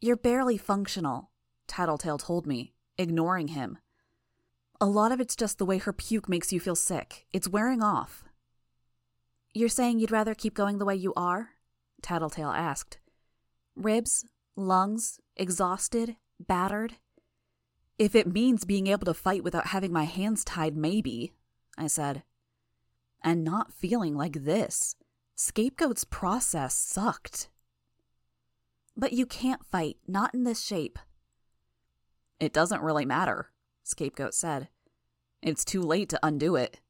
You're 0.00 0.16
barely 0.16 0.56
functional, 0.56 1.30
Tattletale 1.66 2.18
told 2.18 2.46
me, 2.46 2.72
ignoring 2.96 3.48
him. 3.48 3.78
A 4.80 4.86
lot 4.86 5.12
of 5.12 5.20
it's 5.20 5.36
just 5.36 5.58
the 5.58 5.66
way 5.66 5.78
her 5.78 5.92
puke 5.92 6.28
makes 6.28 6.52
you 6.52 6.60
feel 6.60 6.74
sick. 6.74 7.26
It's 7.32 7.48
wearing 7.48 7.82
off. 7.82 8.24
You're 9.52 9.68
saying 9.68 9.98
you'd 9.98 10.10
rather 10.10 10.34
keep 10.34 10.54
going 10.54 10.78
the 10.78 10.84
way 10.84 10.94
you 10.94 11.12
are? 11.16 11.50
Tattletale 12.02 12.50
asked. 12.50 12.98
Ribs, 13.76 14.24
lungs, 14.56 15.20
exhausted, 15.36 16.16
battered. 16.38 16.96
If 17.98 18.14
it 18.14 18.32
means 18.32 18.64
being 18.64 18.86
able 18.86 19.04
to 19.06 19.14
fight 19.14 19.44
without 19.44 19.68
having 19.68 19.92
my 19.92 20.04
hands 20.04 20.44
tied, 20.44 20.76
maybe, 20.76 21.32
I 21.76 21.86
said. 21.86 22.22
And 23.22 23.44
not 23.44 23.72
feeling 23.72 24.16
like 24.16 24.44
this. 24.44 24.96
Scapegoat's 25.36 26.04
process 26.04 26.74
sucked. 26.74 27.48
But 28.96 29.12
you 29.12 29.26
can't 29.26 29.64
fight, 29.64 29.96
not 30.06 30.34
in 30.34 30.44
this 30.44 30.62
shape. 30.62 30.98
It 32.38 32.52
doesn't 32.52 32.82
really 32.82 33.04
matter, 33.04 33.50
Scapegoat 33.84 34.34
said. 34.34 34.68
It's 35.42 35.64
too 35.64 35.82
late 35.82 36.08
to 36.10 36.20
undo 36.22 36.56
it. 36.56 36.80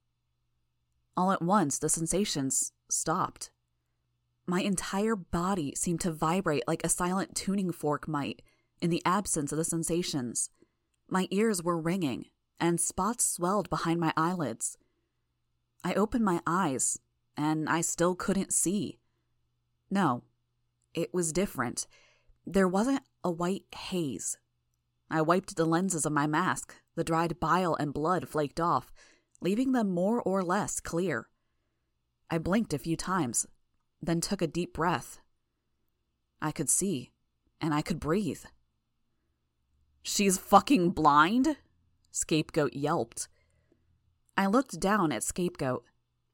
All 1.17 1.33
at 1.33 1.43
once, 1.43 1.79
the 1.79 1.89
sensations 1.89 2.73
stopped. 2.89 3.51
My 4.47 4.63
entire 4.63 5.17
body 5.17 5.75
seemed 5.77 6.01
to 6.01 6.13
vibrate 6.13 6.65
like 6.67 6.85
a 6.85 6.89
silent 6.89 7.35
tuning 7.35 7.73
fork 7.73 8.09
might 8.09 8.43
in 8.81 8.91
the 8.91 9.03
absence 9.05 9.53
of 9.53 9.59
the 9.59 9.65
sensations. 9.65 10.51
My 11.09 11.29
ears 11.31 11.63
were 11.63 11.79
ringing, 11.81 12.27
and 12.59 12.81
spots 12.81 13.25
swelled 13.25 13.71
behind 13.71 14.01
my 14.01 14.13
eyelids. 14.17 14.77
I 15.85 15.95
opened 15.95 16.25
my 16.25 16.41
eyes, 16.47 16.99
and 17.37 17.69
I 17.69 17.81
still 17.81 18.15
couldn't 18.15 18.53
see. 18.53 18.99
No, 19.91 20.25
it 20.95 21.13
was 21.15 21.33
different. 21.33 21.87
There 22.47 22.69
wasn't 22.69 23.03
a 23.25 23.31
white 23.31 23.65
haze. 23.75 24.39
I 25.11 25.23
wiped 25.23 25.57
the 25.57 25.65
lenses 25.65 26.07
of 26.07 26.13
my 26.13 26.27
mask. 26.27 26.75
The 26.95 27.05
dried 27.05 27.41
bile 27.41 27.75
and 27.75 27.95
blood 27.95 28.29
flaked 28.29 28.61
off, 28.61 28.93
leaving 29.41 29.73
them 29.73 29.91
more 29.91 30.21
or 30.23 30.43
less 30.43 30.81
clear. 30.81 31.29
I 32.31 32.39
blinked 32.39 32.73
a 32.73 32.79
few 32.79 32.97
times, 32.97 33.47
then 34.03 34.21
took 34.21 34.43
a 34.43 34.47
deep 34.47 34.75
breath. 34.75 35.21
I 36.41 36.53
could 36.53 36.71
see, 36.71 37.11
and 37.61 37.75
I 37.75 37.83
could 37.83 38.01
breathe. 38.01 38.45
She's 40.03 40.39
fucking 40.39 40.91
blind? 40.91 41.57
Scapegoat 42.11 42.75
yelped. 42.75 43.29
I 44.37 44.47
looked 44.47 44.81
down 44.81 45.13
at 45.13 45.23
Scapegoat. 45.23 45.85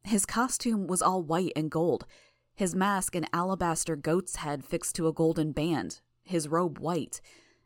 His 0.04 0.24
costume 0.24 0.86
was 0.86 1.02
all 1.02 1.22
white 1.22 1.52
and 1.56 1.70
gold, 1.70 2.06
his 2.54 2.74
mask 2.74 3.14
an 3.14 3.26
alabaster 3.32 3.96
goat's 3.96 4.36
head 4.36 4.64
fixed 4.64 4.94
to 4.96 5.08
a 5.08 5.12
golden 5.12 5.52
band, 5.52 6.00
his 6.22 6.48
robe 6.48 6.78
white, 6.78 7.20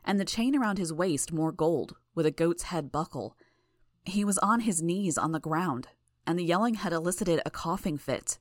and 0.04 0.18
the 0.18 0.24
chain 0.24 0.56
around 0.56 0.78
his 0.78 0.92
waist 0.92 1.32
more 1.32 1.52
gold, 1.52 1.94
with 2.14 2.26
a 2.26 2.32
goat's 2.32 2.64
head 2.64 2.90
buckle. 2.90 3.36
He 4.04 4.24
was 4.24 4.38
on 4.38 4.60
his 4.60 4.82
knees 4.82 5.16
on 5.16 5.32
the 5.32 5.38
ground, 5.38 5.88
and 6.26 6.38
the 6.38 6.44
yelling 6.44 6.74
had 6.74 6.92
elicited 6.92 7.40
a 7.44 7.50
coughing 7.50 7.98
fit. 7.98 8.38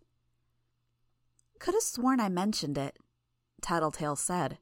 Could 1.60 1.74
have 1.74 1.84
sworn 1.84 2.20
I 2.20 2.30
mentioned 2.30 2.78
it, 2.78 2.98
Tattletale 3.62 4.16
said. 4.16 4.58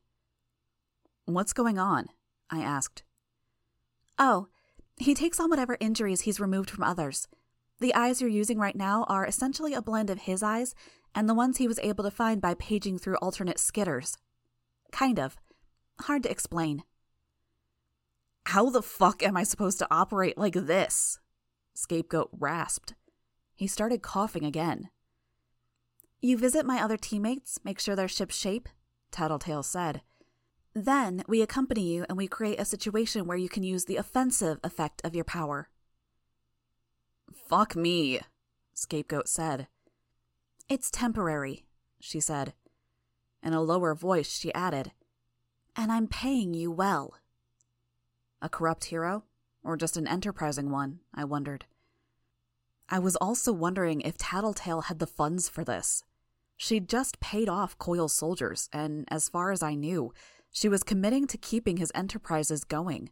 What's 1.26 1.54
going 1.54 1.78
on? 1.78 2.08
I 2.50 2.62
asked. 2.62 3.04
Oh, 4.18 4.48
he 4.98 5.14
takes 5.14 5.40
on 5.40 5.50
whatever 5.50 5.78
injuries 5.80 6.22
he's 6.22 6.40
removed 6.40 6.70
from 6.70 6.84
others. 6.84 7.28
The 7.80 7.94
eyes 7.94 8.20
you're 8.20 8.30
using 8.30 8.58
right 8.58 8.76
now 8.76 9.06
are 9.08 9.26
essentially 9.26 9.74
a 9.74 9.82
blend 9.82 10.10
of 10.10 10.22
his 10.22 10.42
eyes 10.42 10.74
and 11.14 11.30
the 11.30 11.36
ones 11.36 11.58
he 11.58 11.68
was 11.68 11.80
able 11.80 12.04
to 12.04 12.12
find 12.12 12.42
by 12.42 12.56
paging 12.56 12.98
through 12.98 13.18
alternate 13.18 13.58
skitters. 13.58 14.18
Kind 14.92 15.20
of. 15.20 15.38
Hard 16.02 16.24
to 16.24 16.32
explain. 16.32 16.84
How 18.46 18.70
the 18.70 18.82
fuck 18.82 19.22
am 19.22 19.38
I 19.38 19.44
supposed 19.44 19.78
to 19.80 19.88
operate 19.92 20.38
like 20.38 20.54
this? 20.54 21.20
Scapegoat 21.76 22.30
rasped. 22.32 22.96
He 23.56 23.68
started 23.68 24.02
coughing 24.02 24.46
again. 24.46 24.90
You 26.19 26.38
visit 26.38 26.65
my 26.65 26.82
other 26.82 26.97
teammates, 26.97 27.60
make 27.63 27.80
sure 27.80 27.95
they're 27.95 28.08
shipshape, 28.08 28.67
Tattletale 29.12 29.63
said. 29.63 30.01
Then 30.73 31.23
we 31.27 31.41
accompany 31.41 31.93
you 31.93 32.06
and 32.10 32.17
we 32.17 32.27
create 32.27 32.60
a 32.60 32.65
situation 32.65 33.27
where 33.27 33.38
you 33.38 33.49
can 33.49 33.63
use 33.63 33.86
the 33.86 33.97
offensive 33.97 34.60
effect 34.63 35.01
of 35.03 35.15
your 35.15 35.23
power. 35.23 35.69
Fuck 37.34 37.75
me, 37.75 38.19
Scapegoat 38.73 39.27
said. 39.27 39.67
It's 40.69 40.91
temporary, 40.91 41.65
she 41.99 42.19
said. 42.19 42.53
In 43.43 43.53
a 43.53 43.62
lower 43.62 43.93
voice, 43.93 44.38
she 44.38 44.53
added, 44.53 44.91
And 45.75 45.91
I'm 45.91 46.08
paying 46.08 46.53
you 46.53 46.71
well. 46.71 47.13
A 48.41 48.49
corrupt 48.49 48.86
hero? 48.86 49.23
Or 49.63 49.77
just 49.77 49.97
an 49.97 50.08
enterprising 50.08 50.71
one? 50.71 50.99
I 51.13 51.25
wondered. 51.25 51.65
I 52.89 52.99
was 52.99 53.15
also 53.17 53.51
wondering 53.51 54.01
if 54.01 54.17
Tattletale 54.17 54.82
had 54.82 54.99
the 54.99 55.08
funds 55.08 55.49
for 55.49 55.63
this. 55.63 56.03
She'd 56.58 56.89
just 56.89 57.20
paid 57.20 57.48
off 57.48 57.78
Coil's 57.78 58.13
soldiers, 58.13 58.67
and 58.74 59.08
as 59.10 59.30
far 59.30 59.52
as 59.52 59.62
I 59.62 59.76
knew, 59.76 60.12
she 60.52 60.67
was 60.67 60.84
committing 60.84 61.28
to 61.28 61.38
keeping 61.38 61.78
his 61.78 61.91
enterprises 61.93 62.63
going, 62.63 63.12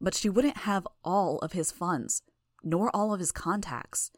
but 0.00 0.14
she 0.14 0.28
wouldn't 0.28 0.58
have 0.58 0.86
all 1.04 1.38
of 1.38 1.52
his 1.52 1.72
funds, 1.72 2.22
nor 2.62 2.94
all 2.94 3.12
of 3.12 3.18
his 3.18 3.32
contacts. 3.32 4.12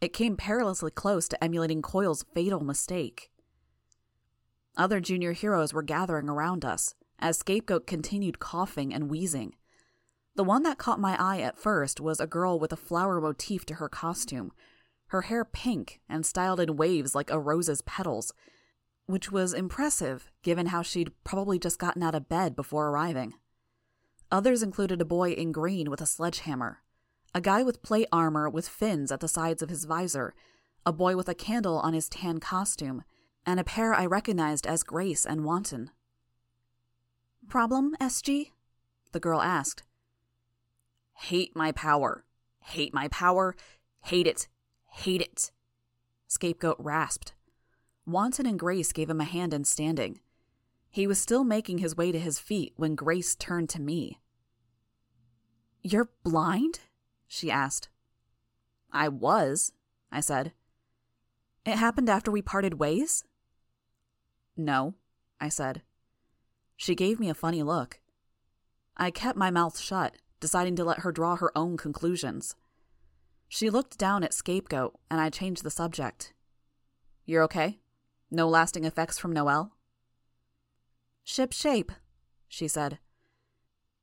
It 0.00 0.14
came 0.14 0.36
perilously 0.36 0.90
close 0.90 1.28
to 1.28 1.44
emulating 1.44 1.82
Coil's 1.82 2.24
fatal 2.34 2.60
mistake. 2.60 3.30
Other 4.76 5.00
junior 5.00 5.32
heroes 5.32 5.74
were 5.74 5.82
gathering 5.82 6.28
around 6.28 6.64
us 6.64 6.94
as 7.18 7.38
Scapegoat 7.38 7.86
continued 7.86 8.38
coughing 8.38 8.92
and 8.92 9.10
wheezing. 9.10 9.54
The 10.34 10.44
one 10.44 10.62
that 10.64 10.78
caught 10.78 11.00
my 11.00 11.16
eye 11.18 11.40
at 11.40 11.58
first 11.58 12.00
was 12.00 12.20
a 12.20 12.26
girl 12.26 12.58
with 12.58 12.72
a 12.72 12.76
flower 12.76 13.20
motif 13.20 13.64
to 13.66 13.74
her 13.74 13.88
costume, 13.88 14.52
her 15.08 15.22
hair 15.22 15.44
pink 15.44 16.00
and 16.08 16.26
styled 16.26 16.60
in 16.60 16.76
waves 16.76 17.14
like 17.14 17.30
a 17.30 17.38
rose's 17.38 17.82
petals, 17.82 18.32
which 19.06 19.30
was 19.30 19.52
impressive 19.52 20.30
given 20.42 20.66
how 20.66 20.82
she'd 20.82 21.12
probably 21.24 21.58
just 21.58 21.78
gotten 21.78 22.02
out 22.02 22.14
of 22.14 22.28
bed 22.28 22.56
before 22.56 22.88
arriving. 22.88 23.34
Others 24.32 24.62
included 24.62 25.00
a 25.00 25.04
boy 25.04 25.30
in 25.30 25.52
green 25.52 25.88
with 25.90 26.00
a 26.00 26.06
sledgehammer, 26.06 26.82
a 27.34 27.40
guy 27.40 27.62
with 27.62 27.82
plate 27.82 28.08
armor 28.10 28.48
with 28.48 28.68
fins 28.68 29.12
at 29.12 29.20
the 29.20 29.28
sides 29.28 29.62
of 29.62 29.70
his 29.70 29.84
visor, 29.84 30.34
a 30.84 30.92
boy 30.92 31.16
with 31.16 31.28
a 31.28 31.34
candle 31.34 31.78
on 31.78 31.94
his 31.94 32.08
tan 32.08 32.40
costume, 32.40 33.04
and 33.44 33.60
a 33.60 33.64
pair 33.64 33.94
I 33.94 34.06
recognized 34.06 34.66
as 34.66 34.82
Grace 34.82 35.24
and 35.24 35.44
Wanton. 35.44 35.90
Problem, 37.48 37.94
SG? 38.00 38.50
The 39.12 39.20
girl 39.20 39.40
asked. 39.40 39.84
Hate 41.14 41.54
my 41.54 41.70
power. 41.70 42.24
Hate 42.60 42.92
my 42.92 43.06
power. 43.08 43.54
Hate 44.02 44.26
it. 44.26 44.48
Hate 44.96 45.20
it. 45.20 45.50
Scapegoat 46.26 46.78
rasped. 46.78 47.34
Wanton 48.06 48.46
and 48.46 48.58
Grace 48.58 48.92
gave 48.92 49.10
him 49.10 49.20
a 49.20 49.24
hand 49.24 49.52
in 49.52 49.64
standing. 49.64 50.20
He 50.90 51.06
was 51.06 51.20
still 51.20 51.44
making 51.44 51.78
his 51.78 51.96
way 51.96 52.12
to 52.12 52.18
his 52.18 52.38
feet 52.38 52.72
when 52.76 52.94
Grace 52.94 53.34
turned 53.34 53.68
to 53.70 53.80
me. 53.80 54.20
You're 55.82 56.08
blind? 56.24 56.80
she 57.28 57.50
asked. 57.50 57.90
I 58.90 59.08
was, 59.08 59.72
I 60.10 60.20
said. 60.20 60.52
It 61.66 61.76
happened 61.76 62.08
after 62.08 62.30
we 62.30 62.40
parted 62.40 62.80
ways? 62.80 63.22
No, 64.56 64.94
I 65.38 65.50
said. 65.50 65.82
She 66.74 66.94
gave 66.94 67.20
me 67.20 67.28
a 67.28 67.34
funny 67.34 67.62
look. 67.62 68.00
I 68.96 69.10
kept 69.10 69.36
my 69.36 69.50
mouth 69.50 69.78
shut, 69.78 70.16
deciding 70.40 70.74
to 70.76 70.84
let 70.84 71.00
her 71.00 71.12
draw 71.12 71.36
her 71.36 71.56
own 71.56 71.76
conclusions. 71.76 72.56
She 73.48 73.70
looked 73.70 73.98
down 73.98 74.24
at 74.24 74.34
Scapegoat, 74.34 74.98
and 75.10 75.20
I 75.20 75.30
changed 75.30 75.62
the 75.62 75.70
subject. 75.70 76.32
You're 77.24 77.42
okay? 77.44 77.78
No 78.30 78.48
lasting 78.48 78.84
effects 78.84 79.18
from 79.18 79.32
Noelle? 79.32 79.72
Ship 81.24 81.52
shape, 81.52 81.92
she 82.48 82.68
said. 82.68 82.98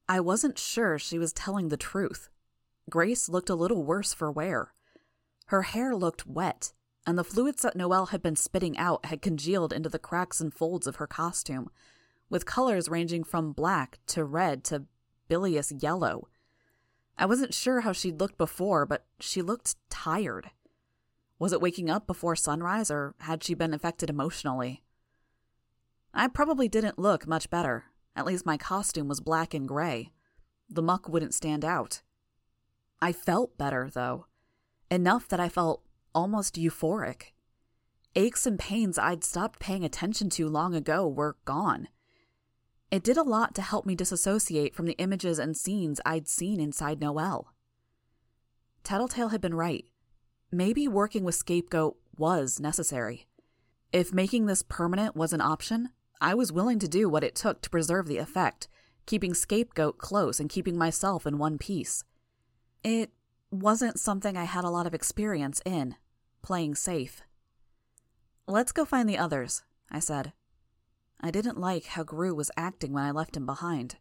I 0.07 0.19
wasn't 0.19 0.57
sure 0.57 0.99
she 0.99 1.17
was 1.17 1.33
telling 1.33 1.69
the 1.69 1.77
truth. 1.77 2.29
Grace 2.89 3.29
looked 3.29 3.49
a 3.49 3.55
little 3.55 3.83
worse 3.83 4.13
for 4.13 4.31
wear. 4.31 4.73
Her 5.47 5.63
hair 5.63 5.95
looked 5.95 6.27
wet, 6.27 6.73
and 7.05 7.17
the 7.17 7.23
fluids 7.23 7.61
that 7.61 7.75
Noelle 7.75 8.07
had 8.07 8.21
been 8.21 8.35
spitting 8.35 8.77
out 8.77 9.05
had 9.05 9.21
congealed 9.21 9.71
into 9.73 9.89
the 9.89 9.99
cracks 9.99 10.41
and 10.41 10.53
folds 10.53 10.87
of 10.87 10.97
her 10.97 11.07
costume, 11.07 11.69
with 12.29 12.45
colors 12.45 12.89
ranging 12.89 13.23
from 13.23 13.53
black 13.53 13.99
to 14.07 14.23
red 14.23 14.63
to 14.65 14.85
bilious 15.27 15.71
yellow. 15.71 16.27
I 17.17 17.25
wasn't 17.25 17.53
sure 17.53 17.81
how 17.81 17.91
she'd 17.91 18.19
looked 18.19 18.37
before, 18.37 18.85
but 18.85 19.05
she 19.19 19.41
looked 19.41 19.75
tired. 19.89 20.51
Was 21.39 21.53
it 21.53 21.61
waking 21.61 21.89
up 21.89 22.07
before 22.07 22.35
sunrise, 22.35 22.89
or 22.89 23.15
had 23.19 23.43
she 23.43 23.53
been 23.53 23.73
affected 23.73 24.09
emotionally? 24.09 24.83
I 26.13 26.27
probably 26.27 26.67
didn't 26.67 26.99
look 26.99 27.27
much 27.27 27.49
better. 27.49 27.85
At 28.15 28.25
least 28.25 28.45
my 28.45 28.57
costume 28.57 29.07
was 29.07 29.19
black 29.19 29.53
and 29.53 29.67
gray. 29.67 30.11
The 30.69 30.81
muck 30.81 31.09
wouldn't 31.09 31.33
stand 31.33 31.65
out. 31.65 32.01
I 33.01 33.11
felt 33.11 33.57
better, 33.57 33.89
though. 33.91 34.27
Enough 34.89 35.27
that 35.29 35.39
I 35.39 35.49
felt 35.49 35.83
almost 36.13 36.55
euphoric. 36.55 37.33
Aches 38.15 38.45
and 38.45 38.59
pains 38.59 38.99
I'd 38.99 39.23
stopped 39.23 39.59
paying 39.59 39.83
attention 39.83 40.29
to 40.31 40.47
long 40.47 40.75
ago 40.75 41.07
were 41.07 41.35
gone. 41.45 41.87
It 42.93 43.03
did 43.03 43.17
a 43.17 43.23
lot 43.23 43.55
to 43.55 43.63
help 43.63 43.87
me 43.87 43.95
disassociate 43.95 44.75
from 44.75 44.85
the 44.85 44.95
images 44.99 45.39
and 45.39 45.57
scenes 45.57 45.99
I'd 46.05 46.27
seen 46.27 46.59
inside 46.59 47.01
Noelle. 47.01 47.51
Tattletale 48.83 49.29
had 49.29 49.41
been 49.41 49.55
right. 49.55 49.85
Maybe 50.51 50.87
working 50.87 51.23
with 51.23 51.33
Scapegoat 51.33 51.97
was 52.19 52.59
necessary. 52.59 53.25
If 53.91 54.13
making 54.13 54.45
this 54.45 54.61
permanent 54.61 55.15
was 55.15 55.33
an 55.33 55.41
option, 55.41 55.89
I 56.21 56.35
was 56.35 56.51
willing 56.51 56.77
to 56.77 56.87
do 56.87 57.09
what 57.09 57.23
it 57.23 57.33
took 57.33 57.63
to 57.63 57.69
preserve 57.71 58.05
the 58.05 58.19
effect, 58.19 58.67
keeping 59.07 59.33
Scapegoat 59.33 59.97
close 59.97 60.39
and 60.39 60.47
keeping 60.47 60.77
myself 60.77 61.25
in 61.25 61.39
one 61.39 61.57
piece. 61.57 62.03
It 62.83 63.09
wasn't 63.49 63.99
something 63.99 64.37
I 64.37 64.43
had 64.43 64.65
a 64.65 64.69
lot 64.69 64.85
of 64.85 64.93
experience 64.93 65.63
in, 65.65 65.95
playing 66.43 66.75
safe. 66.75 67.23
Let's 68.47 68.71
go 68.71 68.85
find 68.85 69.09
the 69.09 69.17
others, 69.17 69.63
I 69.89 69.97
said. 69.97 70.33
I 71.25 71.31
didn't 71.31 71.57
like 71.57 71.85
how 71.85 72.03
Grue 72.03 72.35
was 72.35 72.51
acting 72.57 72.91
when 72.91 73.05
I 73.05 73.11
left 73.11 73.37
him 73.37 73.45
behind. 73.45 73.95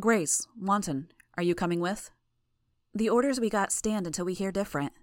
Grace, 0.00 0.48
Wanton, 0.58 1.12
are 1.36 1.42
you 1.42 1.54
coming 1.54 1.80
with? 1.80 2.10
The 2.94 3.10
orders 3.10 3.38
we 3.38 3.50
got 3.50 3.70
stand 3.70 4.06
until 4.06 4.24
we 4.24 4.32
hear 4.32 4.50
different, 4.50 4.94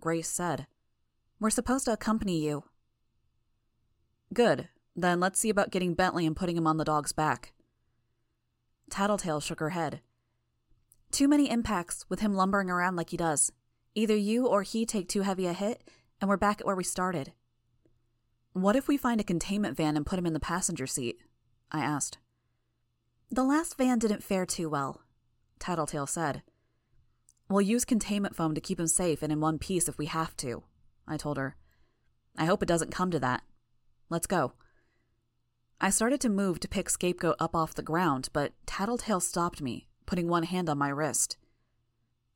Grace 0.00 0.28
said. 0.28 0.66
We're 1.38 1.50
supposed 1.50 1.84
to 1.84 1.92
accompany 1.92 2.44
you. 2.44 2.64
Good. 4.34 4.68
Then 4.96 5.20
let's 5.20 5.38
see 5.38 5.50
about 5.50 5.70
getting 5.70 5.94
Bentley 5.94 6.26
and 6.26 6.34
putting 6.34 6.56
him 6.56 6.66
on 6.66 6.78
the 6.78 6.84
dog's 6.84 7.12
back. 7.12 7.52
Tattletale 8.90 9.40
shook 9.40 9.60
her 9.60 9.70
head. 9.70 10.00
Too 11.12 11.28
many 11.28 11.48
impacts 11.48 12.04
with 12.08 12.20
him 12.20 12.34
lumbering 12.34 12.70
around 12.70 12.96
like 12.96 13.10
he 13.10 13.16
does. 13.16 13.52
Either 13.94 14.16
you 14.16 14.46
or 14.46 14.62
he 14.62 14.84
take 14.84 15.08
too 15.08 15.22
heavy 15.22 15.46
a 15.46 15.52
hit, 15.52 15.84
and 16.20 16.28
we're 16.28 16.36
back 16.36 16.60
at 16.60 16.66
where 16.66 16.74
we 16.74 16.82
started. 16.82 17.32
What 18.56 18.74
if 18.74 18.88
we 18.88 18.96
find 18.96 19.20
a 19.20 19.24
containment 19.24 19.76
van 19.76 19.98
and 19.98 20.06
put 20.06 20.18
him 20.18 20.24
in 20.24 20.32
the 20.32 20.40
passenger 20.40 20.86
seat? 20.86 21.18
I 21.70 21.80
asked. 21.80 22.16
The 23.30 23.44
last 23.44 23.76
van 23.76 23.98
didn't 23.98 24.24
fare 24.24 24.46
too 24.46 24.70
well, 24.70 25.02
Tattletale 25.58 26.06
said. 26.06 26.42
We'll 27.50 27.60
use 27.60 27.84
containment 27.84 28.34
foam 28.34 28.54
to 28.54 28.60
keep 28.62 28.80
him 28.80 28.86
safe 28.86 29.22
and 29.22 29.30
in 29.30 29.40
one 29.40 29.58
piece 29.58 29.88
if 29.88 29.98
we 29.98 30.06
have 30.06 30.34
to, 30.38 30.62
I 31.06 31.18
told 31.18 31.36
her. 31.36 31.56
I 32.38 32.46
hope 32.46 32.62
it 32.62 32.66
doesn't 32.66 32.94
come 32.94 33.10
to 33.10 33.18
that. 33.18 33.42
Let's 34.08 34.26
go. 34.26 34.54
I 35.78 35.90
started 35.90 36.22
to 36.22 36.30
move 36.30 36.58
to 36.60 36.68
pick 36.68 36.88
Scapegoat 36.88 37.36
up 37.38 37.54
off 37.54 37.74
the 37.74 37.82
ground, 37.82 38.30
but 38.32 38.54
Tattletale 38.64 39.20
stopped 39.20 39.60
me, 39.60 39.86
putting 40.06 40.28
one 40.28 40.44
hand 40.44 40.70
on 40.70 40.78
my 40.78 40.88
wrist. 40.88 41.36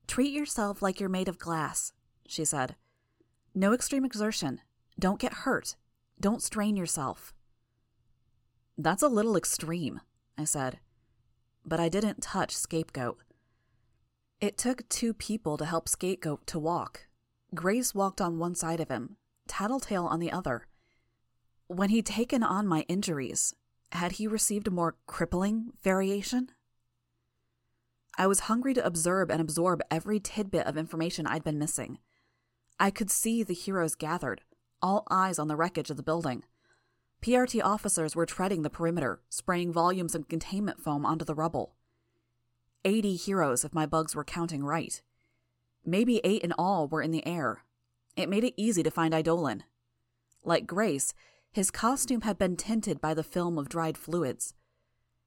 Treat 0.07 0.35
yourself 0.35 0.83
like 0.83 1.01
you're 1.01 1.09
made 1.09 1.29
of 1.29 1.39
glass, 1.39 1.95
she 2.27 2.45
said. 2.45 2.77
No 3.55 3.73
extreme 3.73 4.05
exertion. 4.05 4.61
Don't 4.99 5.19
get 5.19 5.33
hurt. 5.33 5.77
Don't 6.21 6.43
strain 6.43 6.77
yourself. 6.77 7.33
That's 8.77 9.03
a 9.03 9.09
little 9.09 9.37
extreme, 9.37 10.03
I 10.37 10.45
said. 10.45 10.79
But 11.65 11.81
I 11.81 11.89
didn't 11.89 12.23
touch 12.23 12.55
Scapegoat. 12.55 13.19
It 14.39 14.59
took 14.59 14.87
two 14.89 15.15
people 15.15 15.57
to 15.57 15.65
help 15.65 15.89
Scapegoat 15.89 16.47
to 16.49 16.59
walk. 16.59 17.07
Grace 17.55 17.95
walked 17.95 18.21
on 18.21 18.39
one 18.39 18.55
side 18.55 18.81
of 18.81 18.91
him, 18.91 19.17
Tattletale 19.49 20.07
on 20.07 20.21
the 20.21 20.31
other. 20.31 20.67
When 21.67 21.89
he'd 21.89 22.07
taken 22.07 22.43
on 22.43 22.67
my 22.67 22.83
injuries, 22.83 23.55
had 23.93 24.13
he 24.13 24.27
received 24.27 24.69
a 24.69 24.71
more 24.71 24.97
crippling 25.07 25.73
variation? 25.83 26.51
I 28.19 28.27
was 28.27 28.41
hungry 28.41 28.75
to 28.75 28.85
observe 28.85 29.31
and 29.31 29.41
absorb 29.41 29.81
every 29.91 30.21
tidbit 30.21 30.67
of 30.67 30.77
information 30.77 31.27
I'd 31.27 31.45
been 31.45 31.59
missing. 31.59 31.99
I 32.79 32.91
could 32.91 33.11
see 33.11 33.43
the 33.43 33.55
heroes 33.55 33.95
gathered, 33.95 34.43
all 34.83 35.07
eyes 35.11 35.39
on 35.39 35.49
the 35.49 35.57
wreckage 35.57 35.91
of 35.91 35.97
the 35.97 36.03
building. 36.03 36.45
PRT 37.23 37.63
officers 37.63 38.17
were 38.17 38.27
treading 38.27 38.63
the 38.63 38.71
perimeter, 38.71 39.21
spraying 39.29 39.73
volumes 39.73 40.15
of 40.15 40.29
containment 40.29 40.81
foam 40.81 41.05
onto 41.05 41.25
the 41.25 41.35
rubble. 41.35 41.75
Eighty 42.85 43.17
heroes, 43.17 43.65
if 43.65 43.75
my 43.75 43.85
bugs 43.85 44.15
were 44.15 44.25
counting 44.25 44.65
right. 44.65 45.03
Maybe 45.85 46.21
eight 46.25 46.43
in 46.43 46.53
all 46.53 46.89
were 46.89 47.03
in 47.03 47.11
the 47.11 47.27
air. 47.27 47.65
It 48.17 48.29
made 48.29 48.45
it 48.45 48.55
easy 48.57 48.83
to 48.83 48.91
find 48.91 49.13
Eidolon. 49.13 49.65
Like 50.43 50.67
Grace, 50.67 51.13
his 51.53 51.71
costume 51.71 52.23
had 52.23 52.39
been 52.39 52.57
tinted 52.57 53.01
by 53.01 53.13
the 53.13 53.23
film 53.23 53.59
of 53.59 53.69
dried 53.69 53.99
fluids. 53.99 54.55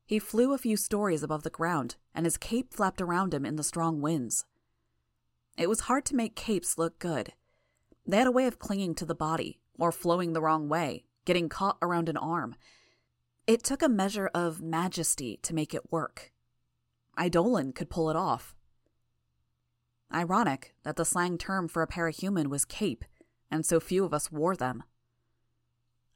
He 0.05 0.19
flew 0.19 0.53
a 0.53 0.57
few 0.57 0.77
stories 0.77 1.23
above 1.23 1.43
the 1.43 1.49
ground, 1.49 1.95
and 2.13 2.25
his 2.25 2.37
cape 2.37 2.73
flapped 2.73 3.01
around 3.01 3.33
him 3.33 3.45
in 3.45 3.55
the 3.55 3.63
strong 3.63 4.01
winds. 4.01 4.45
It 5.57 5.69
was 5.69 5.81
hard 5.81 6.05
to 6.05 6.15
make 6.15 6.35
capes 6.35 6.77
look 6.77 6.97
good. 6.97 7.33
They 8.05 8.17
had 8.17 8.27
a 8.27 8.31
way 8.31 8.47
of 8.47 8.59
clinging 8.59 8.95
to 8.95 9.05
the 9.05 9.15
body, 9.15 9.59
or 9.79 9.91
flowing 9.91 10.33
the 10.33 10.41
wrong 10.41 10.67
way, 10.67 11.05
getting 11.25 11.49
caught 11.49 11.77
around 11.81 12.09
an 12.09 12.17
arm. 12.17 12.55
It 13.47 13.63
took 13.63 13.81
a 13.81 13.89
measure 13.89 14.29
of 14.33 14.61
majesty 14.61 15.37
to 15.43 15.55
make 15.55 15.73
it 15.73 15.91
work. 15.91 16.31
Eidolon 17.19 17.73
could 17.73 17.89
pull 17.89 18.09
it 18.09 18.15
off. 18.15 18.55
Ironic 20.13 20.75
that 20.83 20.95
the 20.95 21.05
slang 21.05 21.37
term 21.37 21.67
for 21.67 21.81
a 21.81 21.87
parahuman 21.87 22.47
was 22.47 22.65
cape, 22.65 23.03
and 23.49 23.65
so 23.65 23.79
few 23.79 24.05
of 24.05 24.13
us 24.13 24.31
wore 24.31 24.55
them. 24.55 24.83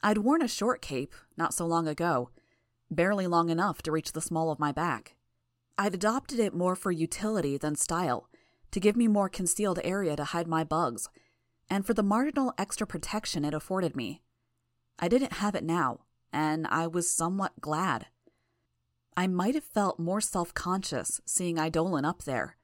I'd 0.04 0.19
worn 0.19 0.41
a 0.41 0.47
short 0.47 0.82
cape 0.82 1.15
not 1.36 1.54
so 1.54 1.65
long 1.65 1.88
ago, 1.88 2.30
barely 2.91 3.28
long 3.28 3.50
enough 3.50 3.82
to 3.84 3.91
reach 3.91 4.12
the 4.12 4.21
small 4.21 4.52
of 4.52 4.60
my 4.60 4.71
back. 4.71 5.15
I'd 5.78 5.93
adopted 5.93 6.39
it 6.39 6.54
more 6.54 6.76
for 6.76 6.91
utility 6.91 7.58
than 7.58 7.76
style, 7.76 8.30
to 8.71 8.80
give 8.80 8.95
me 8.95 9.08
more 9.08 9.30
concealed 9.30 9.80
area 9.84 10.15
to 10.15 10.23
hide 10.23 10.47
my 10.47 10.63
bugs, 10.63 11.10
and 11.70 11.86
for 11.86 11.94
the 11.94 12.04
marginal 12.04 12.54
extra 12.58 12.88
protection 12.88 13.46
it 13.46 13.54
afforded 13.54 13.96
me. 13.96 14.22
I 15.00 15.08
didn't 15.08 15.34
have 15.34 15.56
it 15.56 15.64
now, 15.64 16.02
and 16.34 16.68
I 16.68 16.88
was 16.88 17.10
somewhat 17.10 17.62
glad. 17.62 18.08
I 19.16 19.28
might 19.28 19.56
have 19.56 19.64
felt 19.64 20.00
more 20.00 20.22
self 20.22 20.54
conscious 20.54 21.22
seeing 21.26 21.58
Eidolon 21.58 22.06
up 22.06 22.24
there. 22.24 22.58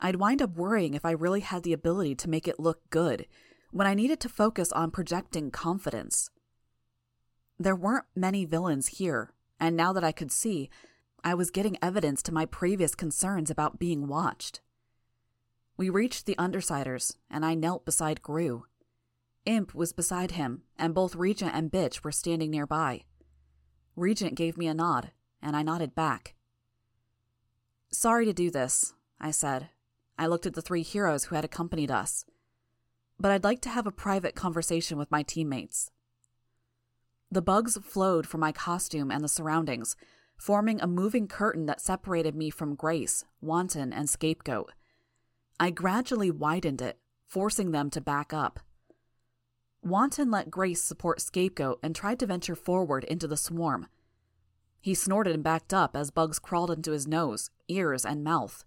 I'd 0.00 0.16
wind 0.16 0.42
up 0.42 0.56
worrying 0.56 0.94
if 0.94 1.04
I 1.04 1.10
really 1.10 1.40
had 1.40 1.62
the 1.62 1.72
ability 1.72 2.14
to 2.16 2.30
make 2.30 2.46
it 2.46 2.60
look 2.60 2.80
good 2.90 3.26
when 3.70 3.86
I 3.86 3.94
needed 3.94 4.20
to 4.20 4.28
focus 4.28 4.72
on 4.72 4.90
projecting 4.90 5.50
confidence. 5.50 6.30
There 7.58 7.76
weren't 7.76 8.04
many 8.14 8.44
villains 8.44 8.88
here, 8.88 9.32
and 9.58 9.76
now 9.76 9.92
that 9.92 10.04
I 10.04 10.12
could 10.12 10.30
see, 10.30 10.70
I 11.24 11.34
was 11.34 11.50
getting 11.50 11.78
evidence 11.82 12.22
to 12.22 12.34
my 12.34 12.46
previous 12.46 12.94
concerns 12.94 13.50
about 13.50 13.78
being 13.78 14.06
watched. 14.06 14.60
We 15.76 15.90
reached 15.90 16.24
the 16.24 16.36
Undersiders, 16.36 17.16
and 17.30 17.44
I 17.44 17.54
knelt 17.54 17.84
beside 17.84 18.22
Grue. 18.22 18.64
Imp 19.44 19.74
was 19.74 19.92
beside 19.92 20.32
him, 20.32 20.62
and 20.78 20.94
both 20.94 21.14
Regent 21.14 21.54
and 21.54 21.70
Bitch 21.70 22.02
were 22.02 22.12
standing 22.12 22.50
nearby. 22.50 23.02
Regent 23.94 24.34
gave 24.34 24.56
me 24.56 24.66
a 24.66 24.74
nod, 24.74 25.12
and 25.42 25.54
I 25.54 25.62
nodded 25.62 25.94
back. 25.94 26.34
Sorry 27.90 28.24
to 28.24 28.32
do 28.32 28.50
this, 28.50 28.94
I 29.20 29.30
said. 29.30 29.68
I 30.18 30.26
looked 30.26 30.46
at 30.46 30.54
the 30.54 30.62
three 30.62 30.82
heroes 30.82 31.24
who 31.24 31.34
had 31.34 31.44
accompanied 31.44 31.90
us. 31.90 32.24
But 33.20 33.30
I'd 33.30 33.44
like 33.44 33.60
to 33.62 33.68
have 33.68 33.86
a 33.86 33.92
private 33.92 34.34
conversation 34.34 34.98
with 34.98 35.10
my 35.10 35.22
teammates. 35.22 35.90
The 37.30 37.42
bugs 37.42 37.78
flowed 37.82 38.26
from 38.26 38.40
my 38.40 38.52
costume 38.52 39.10
and 39.10 39.22
the 39.22 39.28
surroundings, 39.28 39.94
forming 40.36 40.80
a 40.80 40.86
moving 40.86 41.28
curtain 41.28 41.66
that 41.66 41.80
separated 41.80 42.34
me 42.34 42.50
from 42.50 42.74
Grace, 42.74 43.24
Wanton, 43.40 43.92
and 43.92 44.08
Scapegoat. 44.08 44.72
I 45.58 45.70
gradually 45.70 46.30
widened 46.30 46.82
it, 46.82 46.98
forcing 47.26 47.70
them 47.70 47.90
to 47.90 48.00
back 48.00 48.32
up. 48.32 48.60
Wanton 49.82 50.30
let 50.30 50.50
Grace 50.50 50.82
support 50.82 51.20
Scapegoat 51.20 51.78
and 51.82 51.94
tried 51.94 52.18
to 52.20 52.26
venture 52.26 52.56
forward 52.56 53.04
into 53.04 53.26
the 53.26 53.36
swarm. 53.36 53.86
He 54.80 54.94
snorted 54.94 55.34
and 55.34 55.42
backed 55.42 55.72
up 55.72 55.96
as 55.96 56.10
bugs 56.10 56.38
crawled 56.38 56.70
into 56.70 56.92
his 56.92 57.06
nose, 57.06 57.50
ears, 57.68 58.04
and 58.04 58.22
mouth. 58.22 58.64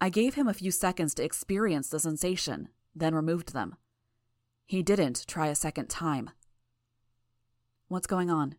I 0.00 0.08
gave 0.08 0.34
him 0.34 0.46
a 0.46 0.54
few 0.54 0.70
seconds 0.70 1.14
to 1.14 1.24
experience 1.24 1.88
the 1.88 1.98
sensation, 1.98 2.68
then 2.94 3.14
removed 3.14 3.52
them. 3.52 3.76
He 4.66 4.82
didn't 4.82 5.26
try 5.26 5.48
a 5.48 5.54
second 5.54 5.88
time. 5.88 6.30
What's 7.88 8.06
going 8.06 8.30
on? 8.30 8.56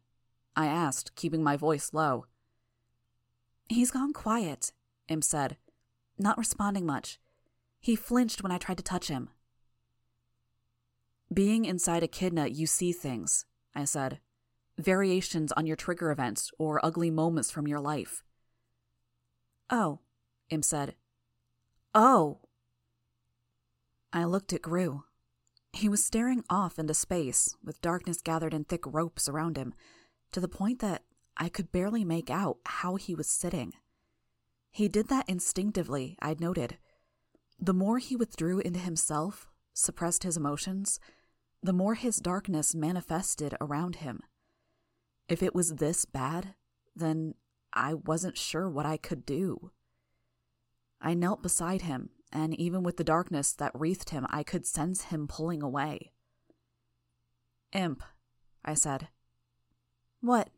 I 0.55 0.67
asked, 0.67 1.15
keeping 1.15 1.43
my 1.43 1.55
voice 1.55 1.91
low. 1.93 2.25
He's 3.69 3.91
gone 3.91 4.13
quiet, 4.13 4.71
Imp 5.07 5.23
said, 5.23 5.57
not 6.17 6.37
responding 6.37 6.85
much. 6.85 7.19
He 7.79 7.95
flinched 7.95 8.43
when 8.43 8.51
I 8.51 8.57
tried 8.57 8.77
to 8.77 8.83
touch 8.83 9.07
him. 9.07 9.29
Being 11.33 11.65
inside 11.65 12.03
Echidna, 12.03 12.47
you 12.47 12.67
see 12.67 12.91
things, 12.91 13.45
I 13.75 13.85
said. 13.85 14.19
Variations 14.77 15.51
on 15.53 15.65
your 15.65 15.75
trigger 15.75 16.11
events 16.11 16.51
or 16.57 16.83
ugly 16.85 17.09
moments 17.09 17.51
from 17.51 17.67
your 17.67 17.79
life. 17.79 18.23
Oh, 19.69 19.99
Imp 20.49 20.63
said. 20.63 20.95
Oh. 21.93 22.39
I 24.13 24.23
looked 24.23 24.53
at 24.53 24.61
Grue. 24.61 25.03
He 25.73 25.89
was 25.89 26.03
staring 26.03 26.43
off 26.49 26.79
into 26.79 26.93
space, 26.93 27.55
with 27.63 27.81
darkness 27.81 28.21
gathered 28.21 28.53
in 28.53 28.63
thick 28.63 28.85
ropes 28.85 29.27
around 29.27 29.57
him, 29.57 29.73
to 30.31 30.39
the 30.39 30.47
point 30.47 30.79
that 30.79 31.03
I 31.35 31.49
could 31.49 31.71
barely 31.71 32.03
make 32.03 32.29
out 32.29 32.57
how 32.65 32.95
he 32.95 33.13
was 33.13 33.29
sitting. 33.29 33.73
He 34.71 34.87
did 34.87 35.09
that 35.09 35.27
instinctively, 35.27 36.17
I'd 36.21 36.39
noted. 36.39 36.77
The 37.59 37.73
more 37.73 37.97
he 37.97 38.15
withdrew 38.15 38.59
into 38.59 38.79
himself, 38.79 39.47
suppressed 39.73 40.23
his 40.23 40.37
emotions, 40.37 40.99
the 41.61 41.73
more 41.73 41.95
his 41.95 42.17
darkness 42.17 42.75
manifested 42.75 43.55
around 43.59 43.97
him. 43.97 44.21
If 45.27 45.41
it 45.41 45.55
was 45.55 45.75
this 45.75 46.05
bad, 46.05 46.53
then 46.95 47.33
I 47.73 47.95
wasn't 47.95 48.37
sure 48.37 48.69
what 48.69 48.85
I 48.85 48.97
could 48.97 49.25
do. 49.25 49.71
I 51.01 51.13
knelt 51.13 51.43
beside 51.43 51.81
him, 51.83 52.09
and 52.31 52.53
even 52.55 52.83
with 52.83 52.97
the 52.97 53.03
darkness 53.03 53.53
that 53.53 53.71
wreathed 53.73 54.09
him, 54.09 54.25
I 54.29 54.43
could 54.43 54.65
sense 54.65 55.03
him 55.05 55.27
pulling 55.27 55.61
away. 55.61 56.11
Imp, 57.73 58.03
I 58.63 58.73
said. 58.73 59.09
What? 60.21 60.49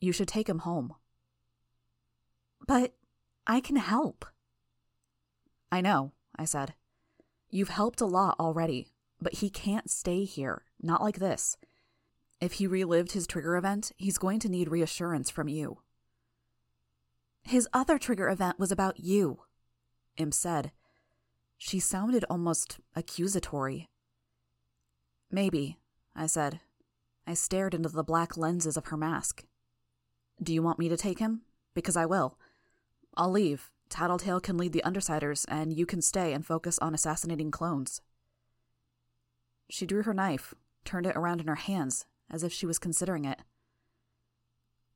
You 0.00 0.12
should 0.12 0.28
take 0.28 0.48
him 0.48 0.60
home. 0.60 0.94
But 2.66 2.94
I 3.46 3.60
can 3.60 3.76
help. 3.76 4.26
I 5.70 5.80
know, 5.80 6.12
I 6.36 6.44
said. 6.44 6.74
You've 7.50 7.68
helped 7.68 8.00
a 8.00 8.06
lot 8.06 8.36
already, 8.38 8.92
but 9.20 9.34
he 9.34 9.50
can't 9.50 9.90
stay 9.90 10.24
here, 10.24 10.64
not 10.80 11.02
like 11.02 11.18
this. 11.18 11.56
If 12.40 12.54
he 12.54 12.66
relived 12.66 13.12
his 13.12 13.26
trigger 13.26 13.56
event, 13.56 13.92
he's 13.96 14.18
going 14.18 14.40
to 14.40 14.48
need 14.48 14.68
reassurance 14.68 15.30
from 15.30 15.48
you. 15.48 15.78
His 17.42 17.68
other 17.72 17.98
trigger 17.98 18.28
event 18.28 18.58
was 18.58 18.72
about 18.72 19.00
you, 19.00 19.40
Imp 20.16 20.34
said. 20.34 20.72
She 21.56 21.80
sounded 21.80 22.24
almost 22.28 22.78
accusatory. 22.94 23.88
Maybe, 25.30 25.78
I 26.14 26.26
said. 26.26 26.60
I 27.26 27.34
stared 27.34 27.74
into 27.74 27.88
the 27.88 28.04
black 28.04 28.36
lenses 28.36 28.76
of 28.76 28.86
her 28.86 28.96
mask. 28.96 29.44
Do 30.42 30.52
you 30.52 30.62
want 30.62 30.78
me 30.78 30.88
to 30.88 30.96
take 30.96 31.18
him? 31.18 31.42
Because 31.74 31.96
I 31.96 32.06
will. 32.06 32.38
I'll 33.16 33.30
leave. 33.30 33.70
Tattletale 33.88 34.40
can 34.40 34.56
lead 34.56 34.72
the 34.72 34.82
Undersiders, 34.84 35.44
and 35.48 35.72
you 35.72 35.86
can 35.86 36.02
stay 36.02 36.32
and 36.32 36.44
focus 36.44 36.78
on 36.80 36.94
assassinating 36.94 37.50
clones. 37.50 38.00
She 39.68 39.86
drew 39.86 40.02
her 40.02 40.14
knife, 40.14 40.54
turned 40.84 41.06
it 41.06 41.16
around 41.16 41.40
in 41.40 41.46
her 41.46 41.54
hands, 41.56 42.06
as 42.30 42.42
if 42.42 42.52
she 42.52 42.66
was 42.66 42.78
considering 42.78 43.24
it. 43.24 43.40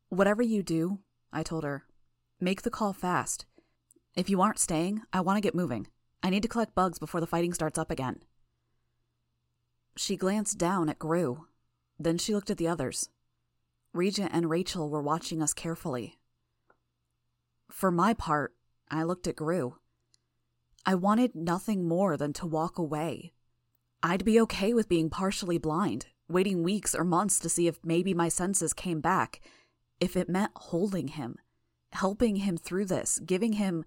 Whatever 0.08 0.42
you 0.42 0.62
do, 0.62 0.98
I 1.32 1.42
told 1.42 1.64
her, 1.64 1.84
make 2.40 2.62
the 2.62 2.70
call 2.70 2.92
fast. 2.92 3.46
If 4.16 4.28
you 4.28 4.40
aren't 4.40 4.58
staying, 4.58 5.02
I 5.12 5.20
want 5.20 5.36
to 5.36 5.40
get 5.40 5.54
moving. 5.54 5.86
I 6.22 6.30
need 6.30 6.42
to 6.42 6.48
collect 6.48 6.74
bugs 6.74 6.98
before 6.98 7.20
the 7.20 7.26
fighting 7.26 7.54
starts 7.54 7.78
up 7.78 7.90
again. 7.90 8.22
She 9.96 10.16
glanced 10.16 10.58
down 10.58 10.88
at 10.88 10.98
Grue. 10.98 11.46
Then 11.98 12.18
she 12.18 12.34
looked 12.34 12.50
at 12.50 12.56
the 12.56 12.68
others. 12.68 13.08
Regent 13.92 14.30
and 14.32 14.50
Rachel 14.50 14.88
were 14.88 15.02
watching 15.02 15.42
us 15.42 15.52
carefully. 15.52 16.18
For 17.70 17.90
my 17.90 18.14
part, 18.14 18.54
I 18.90 19.04
looked 19.04 19.26
at 19.26 19.36
Grue. 19.36 19.76
I 20.84 20.94
wanted 20.94 21.34
nothing 21.34 21.86
more 21.86 22.16
than 22.16 22.32
to 22.34 22.46
walk 22.46 22.78
away. 22.78 23.32
I'd 24.02 24.24
be 24.24 24.40
okay 24.40 24.72
with 24.72 24.88
being 24.88 25.10
partially 25.10 25.58
blind, 25.58 26.06
waiting 26.28 26.62
weeks 26.62 26.94
or 26.94 27.04
months 27.04 27.38
to 27.40 27.48
see 27.48 27.66
if 27.66 27.78
maybe 27.84 28.14
my 28.14 28.28
senses 28.28 28.72
came 28.72 29.00
back, 29.00 29.40
if 30.00 30.16
it 30.16 30.28
meant 30.28 30.52
holding 30.56 31.08
him, 31.08 31.36
helping 31.92 32.36
him 32.36 32.56
through 32.56 32.86
this, 32.86 33.20
giving 33.24 33.54
him 33.54 33.84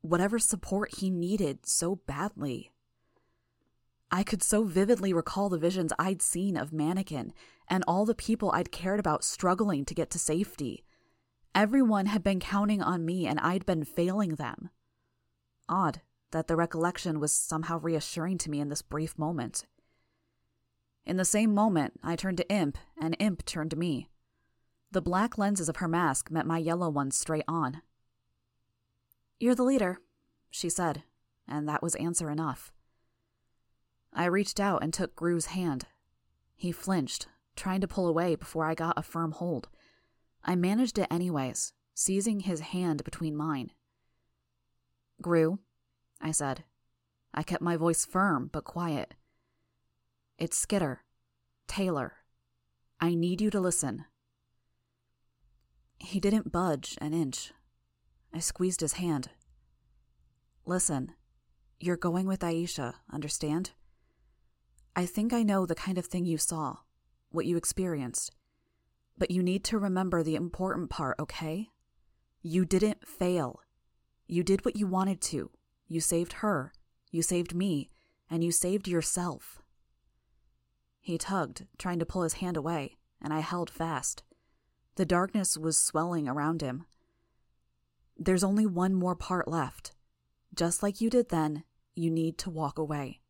whatever 0.00 0.38
support 0.38 0.96
he 0.96 1.10
needed 1.10 1.66
so 1.66 1.96
badly. 2.06 2.72
I 4.10 4.22
could 4.22 4.42
so 4.42 4.64
vividly 4.64 5.12
recall 5.12 5.48
the 5.48 5.58
visions 5.58 5.92
I'd 5.98 6.22
seen 6.22 6.56
of 6.56 6.72
Mannequin 6.72 7.32
and 7.68 7.84
all 7.86 8.04
the 8.04 8.14
people 8.14 8.50
I'd 8.52 8.72
cared 8.72 8.98
about 8.98 9.22
struggling 9.22 9.84
to 9.84 9.94
get 9.94 10.10
to 10.10 10.18
safety. 10.18 10.84
Everyone 11.54 12.06
had 12.06 12.22
been 12.22 12.40
counting 12.40 12.82
on 12.82 13.04
me, 13.04 13.26
and 13.26 13.40
I'd 13.40 13.66
been 13.66 13.84
failing 13.84 14.36
them. 14.36 14.70
Odd 15.68 16.00
that 16.30 16.46
the 16.46 16.56
recollection 16.56 17.18
was 17.18 17.32
somehow 17.32 17.78
reassuring 17.80 18.38
to 18.38 18.50
me 18.50 18.60
in 18.60 18.68
this 18.68 18.82
brief 18.82 19.18
moment. 19.18 19.66
In 21.04 21.16
the 21.16 21.24
same 21.24 21.54
moment, 21.54 21.94
I 22.02 22.14
turned 22.14 22.36
to 22.36 22.48
Imp, 22.48 22.78
and 23.00 23.16
Imp 23.18 23.44
turned 23.44 23.70
to 23.70 23.76
me. 23.76 24.08
The 24.92 25.02
black 25.02 25.38
lenses 25.38 25.68
of 25.68 25.76
her 25.76 25.88
mask 25.88 26.30
met 26.30 26.46
my 26.46 26.58
yellow 26.58 26.88
ones 26.88 27.16
straight 27.16 27.44
on. 27.48 27.82
You're 29.38 29.54
the 29.54 29.64
leader, 29.64 30.00
she 30.50 30.68
said, 30.68 31.04
and 31.48 31.68
that 31.68 31.82
was 31.82 31.94
answer 31.96 32.30
enough. 32.30 32.72
I 34.12 34.26
reached 34.26 34.60
out 34.60 34.82
and 34.82 34.92
took 34.92 35.16
Grue's 35.16 35.46
hand. 35.46 35.86
He 36.56 36.72
flinched, 36.72 37.28
trying 37.56 37.80
to 37.80 37.88
pull 37.88 38.06
away 38.06 38.34
before 38.34 38.66
I 38.66 38.74
got 38.74 38.98
a 38.98 39.02
firm 39.02 39.32
hold. 39.32 39.68
I 40.44 40.56
managed 40.56 40.98
it 40.98 41.08
anyways, 41.10 41.72
seizing 41.94 42.40
his 42.40 42.60
hand 42.60 43.04
between 43.04 43.36
mine. 43.36 43.70
Grue, 45.20 45.58
I 46.20 46.30
said. 46.30 46.64
I 47.32 47.42
kept 47.42 47.62
my 47.62 47.76
voice 47.76 48.04
firm 48.04 48.50
but 48.52 48.64
quiet. 48.64 49.14
It's 50.38 50.56
Skitter. 50.56 51.04
Taylor. 51.68 52.14
I 53.00 53.14
need 53.14 53.40
you 53.40 53.50
to 53.50 53.60
listen. 53.60 54.06
He 55.98 56.18
didn't 56.18 56.50
budge 56.50 56.96
an 57.00 57.12
inch. 57.12 57.52
I 58.32 58.38
squeezed 58.38 58.80
his 58.80 58.94
hand. 58.94 59.28
Listen, 60.64 61.12
you're 61.78 61.96
going 61.96 62.26
with 62.26 62.40
Aisha, 62.40 62.94
understand? 63.12 63.70
I 64.96 65.06
think 65.06 65.32
I 65.32 65.42
know 65.42 65.66
the 65.66 65.74
kind 65.74 65.98
of 65.98 66.06
thing 66.06 66.24
you 66.24 66.38
saw, 66.38 66.78
what 67.30 67.46
you 67.46 67.56
experienced. 67.56 68.32
But 69.20 69.30
you 69.30 69.42
need 69.42 69.64
to 69.64 69.78
remember 69.78 70.22
the 70.22 70.34
important 70.34 70.88
part, 70.88 71.20
okay? 71.20 71.68
You 72.40 72.64
didn't 72.64 73.06
fail. 73.06 73.60
You 74.26 74.42
did 74.42 74.64
what 74.64 74.76
you 74.76 74.86
wanted 74.86 75.20
to. 75.20 75.50
You 75.88 76.00
saved 76.00 76.32
her, 76.34 76.72
you 77.10 77.20
saved 77.20 77.54
me, 77.54 77.90
and 78.30 78.42
you 78.42 78.50
saved 78.50 78.88
yourself. 78.88 79.60
He 81.02 81.18
tugged, 81.18 81.66
trying 81.76 81.98
to 81.98 82.06
pull 82.06 82.22
his 82.22 82.34
hand 82.34 82.56
away, 82.56 82.96
and 83.20 83.34
I 83.34 83.40
held 83.40 83.68
fast. 83.68 84.22
The 84.94 85.04
darkness 85.04 85.58
was 85.58 85.76
swelling 85.76 86.26
around 86.26 86.62
him. 86.62 86.86
There's 88.16 88.44
only 88.44 88.64
one 88.64 88.94
more 88.94 89.14
part 89.14 89.46
left. 89.46 89.92
Just 90.54 90.82
like 90.82 91.02
you 91.02 91.10
did 91.10 91.28
then, 91.28 91.64
you 91.94 92.10
need 92.10 92.38
to 92.38 92.48
walk 92.48 92.78
away. 92.78 93.20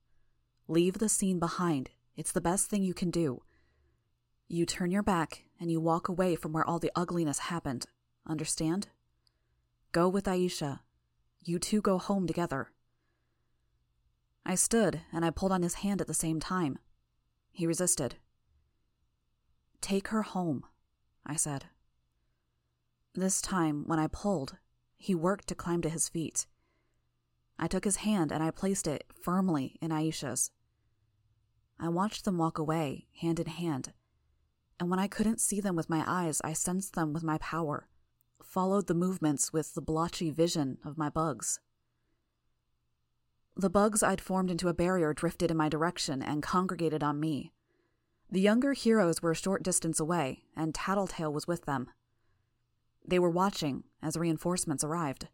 Leave 0.68 0.98
the 0.98 1.08
scene 1.08 1.40
behind. 1.40 1.90
It's 2.16 2.30
the 2.30 2.40
best 2.40 2.70
thing 2.70 2.84
you 2.84 2.94
can 2.94 3.10
do. 3.10 3.42
You 4.46 4.66
turn 4.66 4.92
your 4.92 5.02
back 5.02 5.46
and 5.60 5.70
you 5.70 5.78
walk 5.78 6.08
away 6.08 6.34
from 6.34 6.52
where 6.52 6.64
all 6.64 6.78
the 6.78 6.90
ugliness 6.96 7.38
happened. 7.38 7.86
Understand? 8.26 8.88
Go 9.92 10.08
with 10.08 10.24
Aisha. 10.24 10.80
You 11.44 11.58
two 11.58 11.82
go 11.82 11.98
home 11.98 12.26
together. 12.26 12.70
I 14.44 14.54
stood 14.54 15.02
and 15.12 15.24
I 15.24 15.30
pulled 15.30 15.52
on 15.52 15.62
his 15.62 15.74
hand 15.74 16.00
at 16.00 16.06
the 16.06 16.14
same 16.14 16.40
time. 16.40 16.78
He 17.52 17.66
resisted. 17.66 18.16
Take 19.80 20.08
her 20.08 20.22
home, 20.22 20.64
I 21.26 21.36
said. 21.36 21.66
This 23.14 23.42
time, 23.42 23.84
when 23.86 23.98
I 23.98 24.06
pulled, 24.06 24.56
he 24.96 25.14
worked 25.14 25.48
to 25.48 25.54
climb 25.54 25.82
to 25.82 25.88
his 25.88 26.08
feet. 26.08 26.46
I 27.58 27.66
took 27.66 27.84
his 27.84 27.96
hand 27.96 28.32
and 28.32 28.42
I 28.42 28.50
placed 28.50 28.86
it 28.86 29.04
firmly 29.20 29.76
in 29.82 29.90
Aisha's. 29.90 30.50
I 31.78 31.88
watched 31.88 32.24
them 32.24 32.38
walk 32.38 32.58
away, 32.58 33.06
hand 33.20 33.40
in 33.40 33.46
hand, 33.46 33.92
and 34.80 34.88
when 34.88 34.98
I 34.98 35.06
couldn't 35.08 35.40
see 35.40 35.60
them 35.60 35.76
with 35.76 35.90
my 35.90 36.02
eyes, 36.06 36.40
I 36.42 36.54
sensed 36.54 36.94
them 36.94 37.12
with 37.12 37.22
my 37.22 37.36
power, 37.38 37.86
followed 38.42 38.86
the 38.86 38.94
movements 38.94 39.52
with 39.52 39.74
the 39.74 39.82
blotchy 39.82 40.30
vision 40.30 40.78
of 40.82 40.96
my 40.96 41.10
bugs. 41.10 41.60
The 43.54 43.68
bugs 43.68 44.02
I'd 44.02 44.22
formed 44.22 44.50
into 44.50 44.68
a 44.68 44.74
barrier 44.74 45.12
drifted 45.12 45.50
in 45.50 45.56
my 45.58 45.68
direction 45.68 46.22
and 46.22 46.42
congregated 46.42 47.02
on 47.02 47.20
me. 47.20 47.52
The 48.30 48.40
younger 48.40 48.72
heroes 48.72 49.20
were 49.20 49.32
a 49.32 49.36
short 49.36 49.62
distance 49.62 50.00
away, 50.00 50.44
and 50.56 50.74
Tattletale 50.74 51.32
was 51.32 51.46
with 51.46 51.66
them. 51.66 51.90
They 53.06 53.18
were 53.18 53.28
watching 53.28 53.84
as 54.02 54.16
reinforcements 54.16 54.82
arrived. 54.82 55.28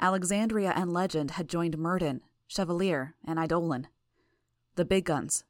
Alexandria 0.00 0.72
and 0.74 0.92
Legend 0.92 1.32
had 1.32 1.48
joined 1.48 1.78
Myrddin, 1.78 2.20
Chevalier, 2.48 3.14
and 3.24 3.38
Eidolon. 3.38 3.86
The 4.74 4.84
big 4.84 5.04
guns, 5.04 5.44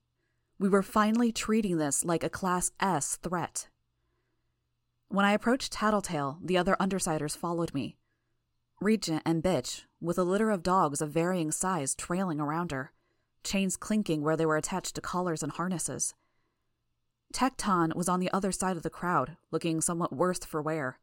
we 0.61 0.69
were 0.69 0.83
finally 0.83 1.33
treating 1.33 1.79
this 1.79 2.05
like 2.05 2.23
a 2.23 2.29
Class 2.29 2.71
S 2.79 3.17
threat. 3.17 3.69
When 5.09 5.25
I 5.25 5.33
approached 5.33 5.73
Tattletale, 5.73 6.39
the 6.45 6.59
other 6.59 6.77
Undersiders 6.79 7.35
followed 7.35 7.73
me. 7.73 7.97
Regent 8.79 9.23
and 9.25 9.43
Bitch, 9.43 9.85
with 10.03 10.19
a 10.19 10.23
litter 10.23 10.51
of 10.51 10.63
dogs 10.63 11.01
of 11.01 11.11
varying 11.11 11.51
size 11.51 11.95
trailing 11.95 12.41
around 12.41 12.73
her. 12.73 12.93
chains 13.43 13.77
clinking 13.77 14.23
where 14.23 14.37
they 14.37 14.45
were 14.45 14.59
attached 14.59 14.95
to 14.95 15.01
collars 15.01 15.43
and 15.43 15.53
harnesses. 15.53 16.15
Tecton 17.33 17.95
was 17.95 18.09
on 18.09 18.21
the 18.21 18.31
other 18.33 18.53
side 18.53 18.77
of 18.77 18.83
the 18.83 18.91
crowd, 18.91 19.39
looking 19.51 19.81
somewhat 19.81 20.13
worse 20.13 20.41
for 20.41 20.61
wear. 20.61 20.99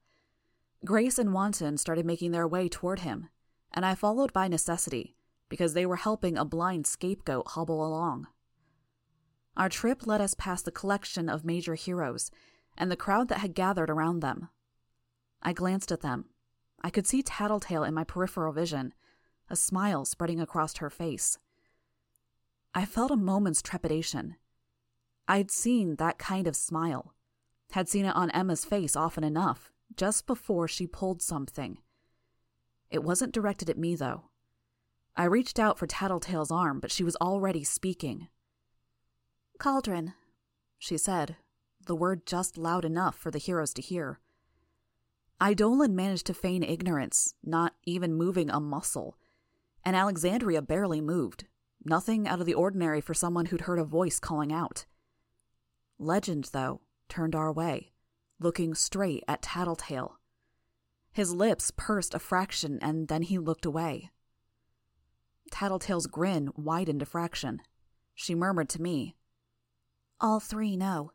Grace 0.86 1.18
and 1.18 1.34
Wanton 1.34 1.78
started 1.78 2.06
making 2.06 2.32
their 2.32 2.48
way 2.48 2.70
toward 2.70 3.00
him, 3.00 3.30
and 3.74 3.86
I 3.86 3.96
followed 3.96 4.32
by 4.34 4.48
necessity 4.48 5.16
because 5.50 5.74
they 5.74 5.86
were 5.86 5.96
helping 5.96 6.38
a 6.38 6.46
blind 6.46 6.86
scapegoat 6.86 7.48
hobble 7.50 7.86
along. 7.86 8.28
Our 9.58 9.70
trip 9.70 10.06
led 10.06 10.22
us 10.22 10.36
past 10.36 10.66
the 10.66 10.72
collection 10.72 11.28
of 11.28 11.44
major 11.44 11.74
heroes 11.74 12.30
and 12.78 12.92
the 12.92 12.96
crowd 12.96 13.28
that 13.30 13.40
had 13.40 13.56
gathered 13.56 13.90
around 13.90 14.20
them. 14.20 14.50
I 15.42 15.52
glanced 15.52 15.92
at 15.92 16.02
them. 16.02 16.26
I 16.84 16.92
could 16.92 17.08
see 17.08 17.24
Tattletale 17.24 17.84
in 17.84 17.96
my 17.96 18.04
peripheral 18.04 18.54
vision, 18.54 18.94
a 19.50 19.56
smile 19.56 20.06
spreading 20.06 20.40
across 20.40 20.78
her 20.78 20.92
face. 20.92 21.40
I 22.76 22.86
felt 22.86 23.10
a 23.10 23.16
moment's 23.16 23.64
trepidation. 23.64 24.36
I'd 25.28 25.50
seen 25.50 25.96
that 25.96 26.20
kind 26.20 26.46
of 26.46 26.56
smile, 26.56 27.16
had 27.72 27.90
seen 27.90 28.06
it 28.06 28.16
on 28.16 28.30
Emma's 28.32 28.64
face 28.64 28.96
often 28.96 29.24
enough, 29.24 29.72
just 29.96 30.28
before 30.28 30.68
she 30.68 30.86
pulled 30.86 31.24
something. 31.24 31.80
It 32.92 33.04
wasn't 33.04 33.34
directed 33.34 33.72
at 33.72 33.78
me, 33.78 33.96
though. 33.96 34.26
I 35.16 35.24
reached 35.24 35.58
out 35.58 35.80
for 35.80 35.88
Tattletale's 35.88 36.52
arm, 36.52 36.80
but 36.80 36.92
she 36.92 37.04
was 37.04 37.16
already 37.16 37.64
speaking. 37.64 38.28
Cauldron, 39.58 40.14
she 40.78 40.98
said, 40.98 41.38
the 41.86 41.96
word 41.96 42.26
just 42.26 42.58
loud 42.58 42.86
enough 42.86 43.18
for 43.18 43.32
the 43.32 43.38
heroes 43.38 43.74
to 43.74 43.82
hear. 43.82 44.20
Eidolon 45.42 45.96
managed 45.96 46.26
to 46.28 46.34
feign 46.34 46.64
ignorance, 46.64 47.34
not 47.44 47.74
even 47.86 48.14
moving 48.14 48.50
a 48.50 48.60
muscle, 48.60 49.18
and 49.84 49.96
Alexandria 49.96 50.62
barely 50.62 51.02
moved, 51.02 51.46
nothing 51.86 52.28
out 52.28 52.40
of 52.40 52.46
the 52.46 52.54
ordinary 52.54 53.02
for 53.02 53.14
someone 53.14 53.48
who'd 53.48 53.62
heard 53.62 53.80
a 53.80 53.84
voice 53.84 54.20
calling 54.20 54.52
out. 54.52 54.86
Legend, 56.00 56.50
though, 56.52 56.82
turned 57.08 57.36
our 57.36 57.52
way, 57.52 57.94
looking 58.40 58.76
straight 58.76 59.24
at 59.28 59.42
Tattletale. 59.42 60.20
His 61.12 61.34
lips 61.34 61.72
pursed 61.76 62.14
a 62.14 62.20
fraction, 62.20 62.80
and 62.82 63.08
then 63.08 63.24
he 63.24 63.40
looked 63.40 63.66
away. 63.66 64.12
Tattletale's 65.52 66.08
grin 66.08 66.52
widened 66.56 67.02
a 67.02 67.06
fraction. 67.06 67.62
She 68.14 68.36
murmured 68.36 68.70
to 68.70 68.82
me, 68.82 69.16
All 70.20 70.40
three 70.40 70.76
know. 70.76 71.12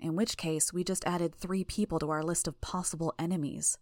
In 0.00 0.16
which 0.16 0.38
case, 0.38 0.72
we 0.72 0.82
just 0.82 1.04
added 1.04 1.34
three 1.34 1.64
people 1.64 1.98
to 1.98 2.08
our 2.08 2.22
list 2.22 2.48
of 2.48 2.58
possible 2.62 3.14
enemies. 3.18 3.76